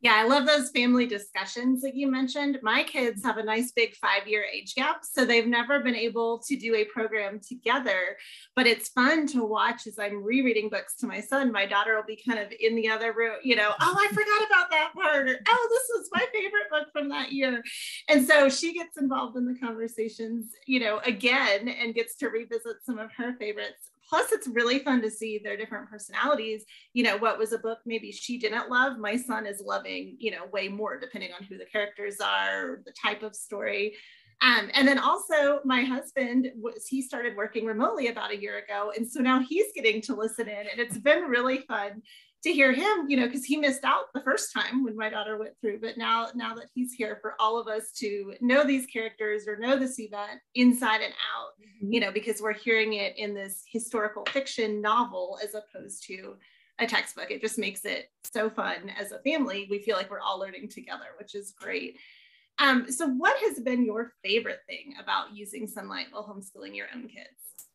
Yeah, 0.03 0.15
I 0.15 0.27
love 0.27 0.47
those 0.47 0.71
family 0.71 1.07
discussions 1.07 1.83
that 1.83 1.95
you 1.95 2.11
mentioned. 2.11 2.59
My 2.63 2.83
kids 2.83 3.23
have 3.23 3.37
a 3.37 3.45
nice 3.45 3.73
big 3.73 3.95
five 3.97 4.27
year 4.27 4.43
age 4.43 4.75
gap, 4.75 5.01
so 5.03 5.27
they've 5.27 5.47
never 5.47 5.81
been 5.81 5.95
able 5.95 6.39
to 6.49 6.57
do 6.57 6.75
a 6.75 6.87
program 6.87 7.39
together. 7.47 8.17
But 8.57 8.67
it's 8.67 8.89
fun 8.89 9.27
to 9.29 9.45
watch 9.45 9.87
as 9.87 9.99
I'm 9.99 10.25
rereading 10.25 10.71
books 10.71 10.97
to 10.97 11.07
my 11.07 11.21
son. 11.21 11.53
My 11.53 11.67
daughter 11.67 11.97
will 11.97 12.07
be 12.07 12.23
kind 12.27 12.39
of 12.39 12.49
in 12.59 12.77
the 12.77 12.89
other 12.89 13.13
room, 13.13 13.35
you 13.43 13.57
know, 13.57 13.73
oh, 13.79 13.97
I 13.99 14.09
forgot 14.09 14.47
about 14.47 14.71
that 14.71 14.93
part, 14.95 15.29
or 15.29 15.39
oh, 15.47 15.69
this 15.71 15.99
was 15.99 16.09
my 16.13 16.27
favorite 16.33 16.71
book 16.71 16.89
from 16.95 17.11
that 17.11 17.33
year. 17.33 17.63
And 18.09 18.27
so 18.27 18.49
she 18.49 18.73
gets 18.73 18.97
involved 18.97 19.37
in 19.37 19.47
the 19.47 19.59
conversations, 19.59 20.47
you 20.67 20.81
know, 20.81 21.01
again 21.05 21.69
and 21.69 21.95
gets 21.95 22.17
to 22.17 22.31
revisit 22.31 22.77
some 22.87 22.99
of 22.99 23.11
her 23.19 23.35
favorites 23.39 23.90
plus 24.11 24.33
it's 24.33 24.49
really 24.49 24.81
fun 24.81 25.01
to 25.01 25.11
see 25.11 25.41
their 25.43 25.57
different 25.57 25.89
personalities. 25.89 26.65
You 26.93 27.05
know 27.05 27.17
what 27.17 27.39
was 27.39 27.53
a 27.53 27.59
book 27.59 27.79
maybe 27.87 28.13
she 28.13 28.39
didn't 28.39 28.69
love 28.69 28.99
my 28.99 29.17
son 29.17 29.47
is 29.47 29.63
loving 29.65 30.17
you 30.19 30.33
know 30.33 30.47
way 30.53 30.69
more 30.69 30.99
depending 30.99 31.31
on 31.33 31.45
who 31.45 31.57
the 31.57 31.65
characters 31.65 32.17
are 32.21 32.81
the 32.85 32.93
type 33.01 33.23
of 33.23 33.35
story. 33.35 33.95
Um, 34.43 34.71
and 34.73 34.89
then 34.89 34.99
also 34.99 35.61
my 35.65 35.83
husband 35.83 36.51
was 36.57 36.87
he 36.87 37.03
started 37.03 37.37
working 37.37 37.67
remotely 37.67 38.09
about 38.09 38.31
a 38.31 38.41
year 38.41 38.59
ago. 38.59 38.91
And 38.97 39.07
so 39.07 39.21
now 39.21 39.41
he's 39.41 39.67
getting 39.75 40.01
to 40.03 40.15
listen 40.15 40.49
in 40.49 40.67
and 40.67 40.79
it's 40.79 40.97
been 40.99 41.25
really 41.25 41.59
fun 41.69 42.03
to 42.43 42.53
hear 42.53 42.73
him, 42.73 43.09
you 43.09 43.17
know, 43.17 43.27
because 43.27 43.45
he 43.45 43.57
missed 43.57 43.85
out 43.85 44.05
the 44.15 44.23
first 44.23 44.53
time 44.53 44.83
when 44.85 44.97
my 44.97 45.11
daughter 45.11 45.39
went 45.39 45.53
through. 45.61 45.81
But 45.81 45.99
now, 45.99 46.29
now 46.35 46.55
that 46.55 46.69
he's 46.75 46.93
here 46.93 47.19
for 47.21 47.35
all 47.39 47.61
of 47.61 47.69
us 47.69 47.93
to 47.99 48.35
know 48.41 48.65
these 48.65 48.87
characters 48.87 49.47
or 49.47 49.59
know 49.59 49.79
this 49.79 49.99
event 49.99 50.41
inside 50.55 51.03
and 51.03 51.13
out, 51.13 51.51
mm-hmm. 51.61 51.93
you 51.93 52.01
know, 52.01 52.11
because 52.11 52.41
we're 52.41 52.55
hearing 52.55 52.95
it 52.95 53.19
in 53.19 53.35
this 53.35 53.63
historical 53.71 54.25
fiction 54.31 54.81
novel 54.81 55.39
as 55.43 55.55
opposed 55.55 56.07
to 56.07 56.37
a 56.79 56.87
textbook. 56.87 57.31
It 57.31 57.43
just 57.43 57.59
makes 57.59 57.85
it 57.85 58.11
so 58.33 58.49
fun 58.49 58.91
as 58.99 59.13
a 59.13 59.19
family. 59.19 59.67
We 59.71 59.81
feel 59.81 59.97
like 59.97 60.11
we're 60.11 60.21
all 60.21 60.39
learning 60.39 60.71
together, 60.71 61.07
which 61.19 61.35
is 61.35 61.53
great. 61.53 61.99
Um, 62.59 62.91
so, 62.91 63.07
what 63.07 63.39
has 63.39 63.61
been 63.61 63.85
your 63.85 64.13
favorite 64.23 64.61
thing 64.67 64.95
about 65.01 65.35
using 65.35 65.67
sonlight 65.67 66.07
while 66.11 66.27
homeschooling 66.27 66.75
your 66.75 66.87
own 66.95 67.03
kids? 67.03 67.67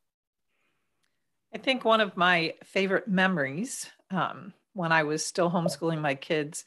I 1.53 1.57
think 1.57 1.85
one 1.85 2.01
of 2.01 2.17
my 2.17 2.53
favorite 2.63 3.07
memories 3.07 3.89
um, 4.11 4.53
when 4.73 4.91
I 4.91 5.03
was 5.03 5.25
still 5.25 5.49
homeschooling 5.49 6.01
my 6.01 6.15
kids, 6.15 6.65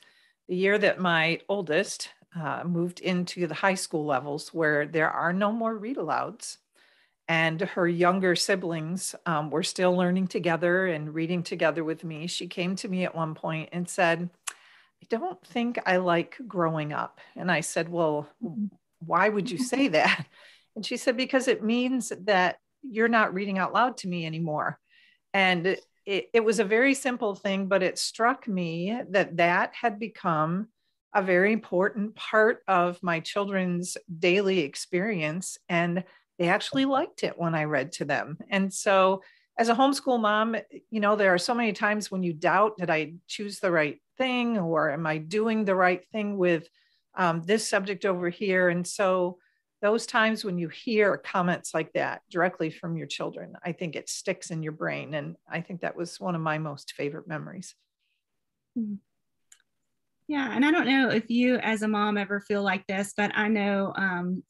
the 0.48 0.56
year 0.56 0.78
that 0.78 1.00
my 1.00 1.40
oldest 1.48 2.10
uh, 2.38 2.62
moved 2.64 3.00
into 3.00 3.46
the 3.46 3.54
high 3.54 3.74
school 3.74 4.04
levels 4.04 4.52
where 4.54 4.86
there 4.86 5.10
are 5.10 5.32
no 5.32 5.52
more 5.52 5.76
read 5.76 5.96
alouds. 5.96 6.58
and 7.28 7.60
her 7.60 7.86
younger 7.86 8.34
siblings 8.34 9.14
um, 9.26 9.50
were 9.50 9.62
still 9.62 9.94
learning 9.94 10.26
together 10.26 10.86
and 10.86 11.14
reading 11.14 11.42
together 11.42 11.84
with 11.84 12.04
me. 12.04 12.26
She 12.26 12.46
came 12.48 12.74
to 12.76 12.88
me 12.88 13.04
at 13.04 13.14
one 13.14 13.34
point 13.34 13.68
and 13.72 13.88
said, 13.88 14.30
I 15.02 15.06
don't 15.10 15.42
think 15.46 15.78
I 15.86 15.98
like 15.98 16.36
growing 16.46 16.92
up. 16.92 17.20
And 17.36 17.50
I 17.50 17.60
said, 17.60 17.88
Well, 17.88 18.28
why 19.00 19.28
would 19.28 19.50
you 19.50 19.58
say 19.58 19.88
that? 19.98 20.26
And 20.74 20.84
she 20.84 20.96
said, 20.96 21.16
Because 21.16 21.48
it 21.48 21.62
means 21.62 22.12
that 22.24 22.58
you're 22.82 23.08
not 23.08 23.34
reading 23.34 23.58
out 23.58 23.74
loud 23.74 23.98
to 23.98 24.08
me 24.08 24.24
anymore. 24.26 24.78
And 25.34 25.76
it, 26.08 26.30
it 26.32 26.40
was 26.42 26.58
a 26.58 26.64
very 26.64 26.94
simple 26.94 27.34
thing, 27.34 27.66
but 27.66 27.82
it 27.82 27.98
struck 27.98 28.48
me 28.48 28.98
that 29.10 29.36
that 29.36 29.74
had 29.74 29.98
become 29.98 30.68
a 31.14 31.20
very 31.20 31.52
important 31.52 32.14
part 32.14 32.62
of 32.66 33.02
my 33.02 33.20
children's 33.20 33.98
daily 34.18 34.60
experience. 34.60 35.58
And 35.68 36.04
they 36.38 36.48
actually 36.48 36.86
liked 36.86 37.24
it 37.24 37.38
when 37.38 37.54
I 37.54 37.64
read 37.64 37.92
to 37.92 38.06
them. 38.06 38.38
And 38.48 38.72
so, 38.72 39.22
as 39.58 39.68
a 39.68 39.74
homeschool 39.74 40.18
mom, 40.18 40.56
you 40.88 41.00
know, 41.00 41.14
there 41.14 41.34
are 41.34 41.38
so 41.38 41.52
many 41.52 41.72
times 41.74 42.10
when 42.10 42.22
you 42.22 42.32
doubt 42.32 42.78
did 42.78 42.88
I 42.88 43.14
choose 43.26 43.58
the 43.58 43.72
right 43.72 44.00
thing 44.16 44.56
or 44.56 44.90
am 44.90 45.06
I 45.06 45.18
doing 45.18 45.66
the 45.66 45.74
right 45.74 46.06
thing 46.10 46.38
with 46.38 46.68
um, 47.16 47.42
this 47.42 47.68
subject 47.68 48.06
over 48.06 48.30
here? 48.30 48.70
And 48.70 48.86
so, 48.86 49.40
those 49.80 50.06
times 50.06 50.44
when 50.44 50.58
you 50.58 50.68
hear 50.68 51.16
comments 51.16 51.72
like 51.72 51.92
that 51.92 52.22
directly 52.30 52.70
from 52.70 52.96
your 52.96 53.06
children, 53.06 53.54
I 53.64 53.72
think 53.72 53.94
it 53.94 54.08
sticks 54.08 54.50
in 54.50 54.62
your 54.62 54.72
brain. 54.72 55.14
And 55.14 55.36
I 55.48 55.60
think 55.60 55.82
that 55.82 55.96
was 55.96 56.18
one 56.18 56.34
of 56.34 56.40
my 56.40 56.58
most 56.58 56.94
favorite 56.94 57.28
memories. 57.28 57.74
Mm-hmm. 58.78 58.94
Yeah, 60.28 60.50
and 60.54 60.62
I 60.62 60.70
don't 60.70 60.86
know 60.86 61.08
if 61.08 61.30
you, 61.30 61.56
as 61.56 61.80
a 61.80 61.88
mom, 61.88 62.18
ever 62.18 62.38
feel 62.38 62.62
like 62.62 62.86
this, 62.86 63.14
but 63.16 63.32
I 63.34 63.48
know 63.48 63.94
um, 63.96 64.42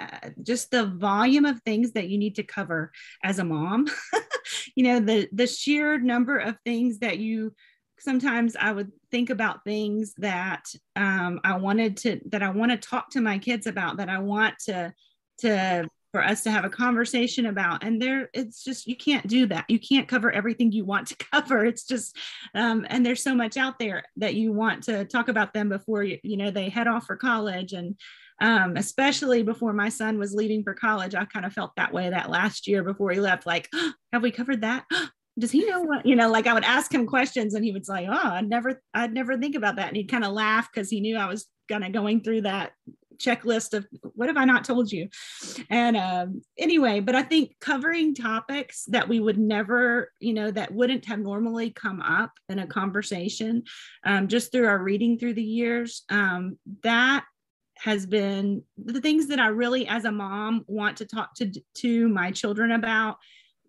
uh, 0.00 0.30
just 0.42 0.70
the 0.70 0.86
volume 0.86 1.44
of 1.44 1.60
things 1.60 1.92
that 1.92 2.08
you 2.08 2.16
need 2.16 2.36
to 2.36 2.42
cover 2.42 2.90
as 3.22 3.38
a 3.38 3.44
mom. 3.44 3.86
you 4.74 4.84
know, 4.84 4.98
the 4.98 5.28
the 5.30 5.46
sheer 5.46 5.98
number 5.98 6.38
of 6.38 6.56
things 6.64 7.00
that 7.00 7.18
you 7.18 7.52
sometimes 8.00 8.56
I 8.56 8.72
would 8.72 8.92
think 9.10 9.30
about 9.30 9.64
things 9.64 10.14
that 10.18 10.64
um, 10.96 11.40
I 11.44 11.56
wanted 11.56 11.96
to 11.98 12.20
that 12.26 12.42
I 12.42 12.50
want 12.50 12.70
to 12.72 12.76
talk 12.76 13.10
to 13.10 13.20
my 13.20 13.38
kids 13.38 13.66
about 13.66 13.98
that 13.98 14.08
I 14.08 14.18
want 14.18 14.58
to 14.66 14.92
to 15.40 15.88
for 16.12 16.24
us 16.24 16.42
to 16.42 16.50
have 16.50 16.64
a 16.64 16.70
conversation 16.70 17.46
about 17.46 17.84
and 17.84 18.02
there 18.02 18.28
it's 18.34 18.64
just 18.64 18.86
you 18.86 18.96
can't 18.96 19.26
do 19.28 19.46
that. 19.46 19.64
You 19.68 19.78
can't 19.78 20.08
cover 20.08 20.30
everything 20.32 20.72
you 20.72 20.84
want 20.84 21.08
to 21.08 21.16
cover. 21.32 21.64
It's 21.64 21.84
just 21.84 22.16
um, 22.54 22.86
and 22.88 23.04
there's 23.04 23.22
so 23.22 23.34
much 23.34 23.56
out 23.56 23.78
there 23.78 24.04
that 24.16 24.34
you 24.34 24.52
want 24.52 24.84
to 24.84 25.04
talk 25.04 25.28
about 25.28 25.54
them 25.54 25.68
before 25.68 26.02
you 26.02 26.18
you 26.22 26.36
know 26.36 26.50
they 26.50 26.68
head 26.68 26.88
off 26.88 27.06
for 27.06 27.16
college. 27.16 27.72
And 27.72 27.96
um, 28.42 28.78
especially 28.78 29.42
before 29.42 29.74
my 29.74 29.90
son 29.90 30.18
was 30.18 30.32
leaving 30.32 30.62
for 30.62 30.72
college 30.72 31.14
i 31.14 31.26
kind 31.26 31.44
of 31.44 31.52
felt 31.52 31.72
that 31.76 31.92
way 31.92 32.08
that 32.08 32.30
last 32.30 32.66
year 32.66 32.82
before 32.82 33.10
he 33.10 33.20
left 33.20 33.44
like 33.44 33.68
oh, 33.74 33.92
have 34.14 34.22
we 34.22 34.30
covered 34.30 34.62
that 34.62 34.86
does 35.38 35.50
he 35.50 35.64
know 35.64 35.80
what 35.80 36.04
you 36.04 36.16
know 36.16 36.30
like 36.30 36.46
i 36.46 36.54
would 36.54 36.64
ask 36.64 36.92
him 36.92 37.06
questions 37.06 37.54
and 37.54 37.64
he 37.64 37.72
would 37.72 37.86
say 37.86 38.06
oh 38.10 38.30
i'd 38.32 38.48
never 38.48 38.82
i'd 38.94 39.14
never 39.14 39.36
think 39.38 39.54
about 39.54 39.76
that 39.76 39.88
and 39.88 39.96
he'd 39.96 40.10
kind 40.10 40.24
of 40.24 40.32
laugh 40.32 40.68
because 40.72 40.90
he 40.90 41.00
knew 41.00 41.16
i 41.16 41.26
was 41.26 41.46
kind 41.68 41.84
of 41.84 41.92
going 41.92 42.20
through 42.22 42.40
that 42.40 42.72
checklist 43.20 43.74
of 43.74 43.86
what 44.14 44.28
have 44.28 44.36
I 44.36 44.44
not 44.44 44.64
told 44.64 44.90
you? 44.90 45.08
And 45.68 45.96
um, 45.96 46.42
anyway, 46.58 47.00
but 47.00 47.14
I 47.14 47.22
think 47.22 47.54
covering 47.60 48.14
topics 48.14 48.84
that 48.86 49.08
we 49.08 49.20
would 49.20 49.38
never, 49.38 50.10
you 50.18 50.32
know, 50.32 50.50
that 50.50 50.72
wouldn't 50.72 51.04
have 51.04 51.20
normally 51.20 51.70
come 51.70 52.00
up 52.00 52.32
in 52.48 52.58
a 52.58 52.66
conversation 52.66 53.64
um, 54.04 54.26
just 54.26 54.50
through 54.50 54.66
our 54.66 54.82
reading 54.82 55.18
through 55.18 55.34
the 55.34 55.42
years, 55.42 56.02
um, 56.08 56.58
that 56.82 57.24
has 57.76 58.04
been 58.04 58.62
the 58.76 59.00
things 59.00 59.28
that 59.28 59.40
I 59.40 59.48
really, 59.48 59.86
as 59.86 60.04
a 60.04 60.12
mom, 60.12 60.64
want 60.66 60.98
to 60.98 61.06
talk 61.06 61.34
to, 61.36 61.52
to 61.76 62.08
my 62.08 62.30
children 62.30 62.72
about. 62.72 63.16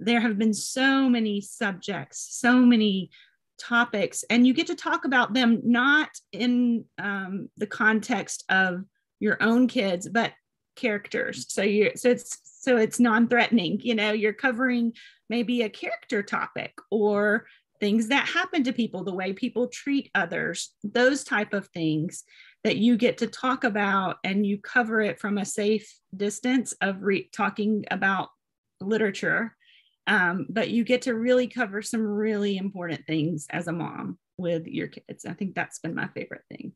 There 0.02 0.20
have 0.20 0.38
been 0.38 0.54
so 0.54 1.08
many 1.08 1.42
subjects, 1.42 2.28
so 2.32 2.58
many 2.58 3.12
topics, 3.60 4.24
and 4.30 4.46
you 4.46 4.54
get 4.54 4.68
to 4.68 4.76
talk 4.76 5.06
about 5.06 5.34
them 5.34 5.62
not 5.64 6.10
in 6.32 6.86
um, 6.98 7.50
the 7.58 7.68
context 7.68 8.44
of 8.50 8.84
your 9.20 9.38
own 9.42 9.68
kids, 9.68 10.10
but 10.10 10.34
characters. 10.76 11.46
So 11.50 11.62
you 11.62 11.92
so 11.96 12.10
it's 12.10 12.40
so 12.44 12.78
it's 12.78 13.00
non-threatening. 13.00 13.80
You 13.84 13.96
know, 13.96 14.12
you're 14.12 14.34
covering 14.34 14.94
maybe 15.30 15.62
a 15.62 15.70
character 15.70 16.24
topic 16.24 16.74
or 16.90 17.46
things 17.80 18.08
that 18.10 18.28
happen 18.28 18.64
to 18.64 18.74
people, 18.74 19.04
the 19.04 19.14
way 19.14 19.34
people 19.34 19.68
treat 19.68 20.10
others, 20.14 20.74
those 20.84 21.24
type 21.24 21.54
of 21.54 21.68
things 21.70 22.24
that 22.64 22.78
you 22.78 22.96
get 22.96 23.18
to 23.18 23.28
talk 23.28 23.64
about 23.64 24.18
and 24.24 24.46
you 24.46 24.60
cover 24.60 25.02
it 25.02 25.20
from 25.20 25.38
a 25.38 25.46
safe 25.46 25.92
distance 26.16 26.74
of 26.82 27.02
re- 27.02 27.30
talking 27.34 27.86
about 27.90 28.30
literature. 28.80 29.56
Um, 30.12 30.46
but 30.50 30.70
you 30.70 30.84
get 30.84 31.04
to 31.04 31.16
really 31.16 31.48
cover 31.48 31.82
some 31.82 32.06
really 32.06 32.58
important 32.58 33.08
things 33.08 33.48
as 33.50 33.70
a 33.70 33.72
mom 33.72 34.18
with 34.38 34.68
your 34.68 34.88
kids. 34.88 35.26
I 35.26 35.32
think 35.32 35.56
that's 35.56 35.80
been 35.80 35.96
my 35.96 36.10
favorite 36.10 36.44
thing. 36.50 36.74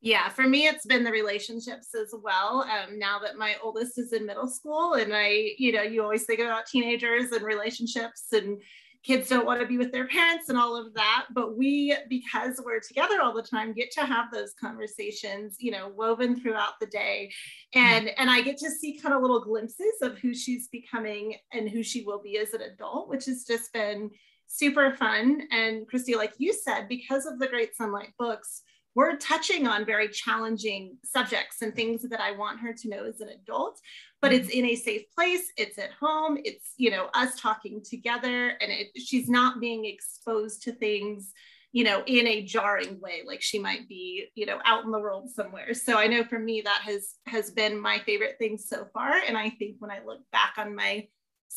Yeah, 0.00 0.28
for 0.28 0.42
me, 0.42 0.68
it's 0.68 0.86
been 0.86 1.02
the 1.02 1.10
relationships 1.10 1.88
as 2.00 2.14
well. 2.22 2.62
Um, 2.62 3.00
now 3.00 3.18
that 3.18 3.36
my 3.36 3.56
oldest 3.60 3.98
is 3.98 4.12
in 4.12 4.26
middle 4.26 4.46
school, 4.46 4.94
and 4.94 5.12
I, 5.12 5.54
you 5.58 5.72
know, 5.72 5.82
you 5.82 6.04
always 6.04 6.24
think 6.24 6.38
about 6.38 6.66
teenagers 6.66 7.32
and 7.32 7.44
relationships, 7.44 8.26
and 8.30 8.62
kids 9.04 9.28
don't 9.28 9.46
want 9.46 9.60
to 9.60 9.66
be 9.66 9.78
with 9.78 9.92
their 9.92 10.06
parents 10.06 10.48
and 10.48 10.58
all 10.58 10.76
of 10.76 10.94
that. 10.94 11.26
But 11.34 11.56
we, 11.56 11.96
because 12.08 12.60
we're 12.64 12.80
together 12.80 13.20
all 13.20 13.34
the 13.34 13.42
time, 13.42 13.72
get 13.72 13.90
to 13.92 14.06
have 14.06 14.26
those 14.32 14.54
conversations, 14.60 15.56
you 15.58 15.70
know, 15.70 15.92
woven 15.94 16.40
throughout 16.40 16.74
the 16.80 16.86
day, 16.86 17.32
and 17.74 18.10
and 18.18 18.30
I 18.30 18.40
get 18.40 18.58
to 18.58 18.70
see 18.70 18.98
kind 18.98 19.14
of 19.14 19.22
little 19.22 19.44
glimpses 19.44 20.00
of 20.02 20.18
who 20.18 20.34
she's 20.34 20.68
becoming 20.68 21.34
and 21.52 21.68
who 21.68 21.82
she 21.82 22.02
will 22.02 22.22
be 22.22 22.38
as 22.38 22.54
an 22.54 22.62
adult, 22.62 23.08
which 23.08 23.26
has 23.26 23.44
just 23.44 23.72
been 23.72 24.10
super 24.46 24.94
fun. 24.96 25.42
And 25.50 25.88
Christy, 25.88 26.14
like 26.14 26.34
you 26.38 26.52
said, 26.52 26.88
because 26.88 27.26
of 27.26 27.38
the 27.38 27.48
Great 27.48 27.70
sonlight 27.78 28.12
books 28.18 28.62
we're 28.94 29.16
touching 29.16 29.66
on 29.66 29.86
very 29.86 30.08
challenging 30.08 30.98
subjects 31.04 31.62
and 31.62 31.74
things 31.74 32.02
that 32.02 32.20
I 32.20 32.32
want 32.32 32.60
her 32.60 32.72
to 32.74 32.88
know 32.88 33.04
as 33.06 33.20
an 33.20 33.28
adult, 33.28 33.80
but 34.20 34.32
it's 34.32 34.48
mm-hmm. 34.48 34.64
in 34.66 34.70
a 34.70 34.76
safe 34.76 35.02
place. 35.14 35.50
It's 35.56 35.78
at 35.78 35.92
home. 35.98 36.38
It's, 36.44 36.74
you 36.76 36.90
know, 36.90 37.08
us 37.14 37.40
talking 37.40 37.82
together 37.82 38.48
and 38.60 38.70
it, 38.70 38.88
she's 38.96 39.28
not 39.28 39.60
being 39.60 39.86
exposed 39.86 40.62
to 40.64 40.72
things, 40.72 41.32
you 41.72 41.84
know, 41.84 42.02
in 42.06 42.26
a 42.26 42.42
jarring 42.44 43.00
way, 43.00 43.22
like 43.26 43.40
she 43.40 43.58
might 43.58 43.88
be, 43.88 44.26
you 44.34 44.44
know, 44.44 44.60
out 44.66 44.84
in 44.84 44.90
the 44.90 44.98
world 44.98 45.30
somewhere. 45.30 45.72
So 45.72 45.96
I 45.96 46.06
know 46.06 46.22
for 46.24 46.38
me, 46.38 46.60
that 46.60 46.82
has, 46.84 47.14
has 47.26 47.50
been 47.50 47.80
my 47.80 47.98
favorite 48.04 48.36
thing 48.38 48.58
so 48.58 48.86
far. 48.92 49.12
And 49.26 49.38
I 49.38 49.50
think 49.50 49.76
when 49.78 49.90
I 49.90 50.00
look 50.04 50.20
back 50.32 50.54
on 50.58 50.76
my 50.76 51.08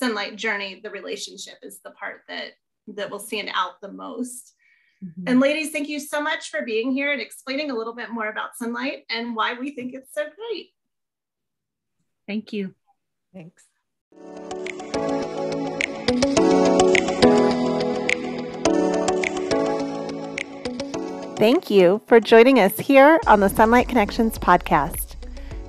sonlight 0.01 0.37
journey, 0.37 0.79
the 0.81 0.89
relationship 0.89 1.55
is 1.63 1.81
the 1.83 1.91
part 1.91 2.21
that, 2.29 2.51
that 2.87 3.09
will 3.09 3.19
stand 3.19 3.49
out 3.53 3.81
the 3.81 3.91
most. 3.91 4.53
Mm-hmm. 5.03 5.27
And 5.27 5.39
ladies, 5.39 5.71
thank 5.71 5.87
you 5.87 5.99
so 5.99 6.21
much 6.21 6.49
for 6.49 6.61
being 6.63 6.91
here 6.91 7.11
and 7.11 7.21
explaining 7.21 7.71
a 7.71 7.75
little 7.75 7.95
bit 7.95 8.09
more 8.09 8.29
about 8.29 8.51
sonlight 8.61 9.03
and 9.09 9.35
why 9.35 9.53
we 9.53 9.71
think 9.71 9.93
it's 9.93 10.13
so 10.13 10.23
great. 10.23 10.69
Thank 12.27 12.53
you. 12.53 12.73
Thanks. 13.33 13.63
Thank 21.37 21.69
you 21.69 22.01
for 22.07 22.21
joining 22.21 22.59
us 22.59 22.79
here 22.79 23.19
on 23.27 23.41
the 23.41 23.49
Sonlight 23.49 23.89
Connections 23.89 24.39
podcast. 24.39 25.15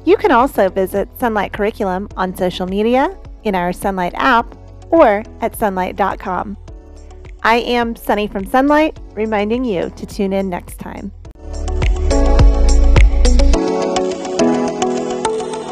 You 0.05 0.17
can 0.17 0.31
also 0.31 0.69
visit 0.69 1.13
Sonlight 1.19 1.53
Curriculum 1.53 2.09
on 2.17 2.37
social 2.37 2.67
media, 2.67 3.19
in 3.43 3.57
our 3.57 3.73
Sonlight 3.73 4.13
app, 4.15 4.57
or 4.93 5.25
at 5.41 5.53
sonlight.com. 5.59 6.57
I 7.47 7.59
am 7.59 7.95
Sunny 7.95 8.27
from 8.27 8.45
Sonlight, 8.45 8.97
reminding 9.15 9.65
you 9.65 9.89
to 9.91 10.05
tune 10.05 10.33
in 10.33 10.49
next 10.49 10.81
time. 10.81 11.13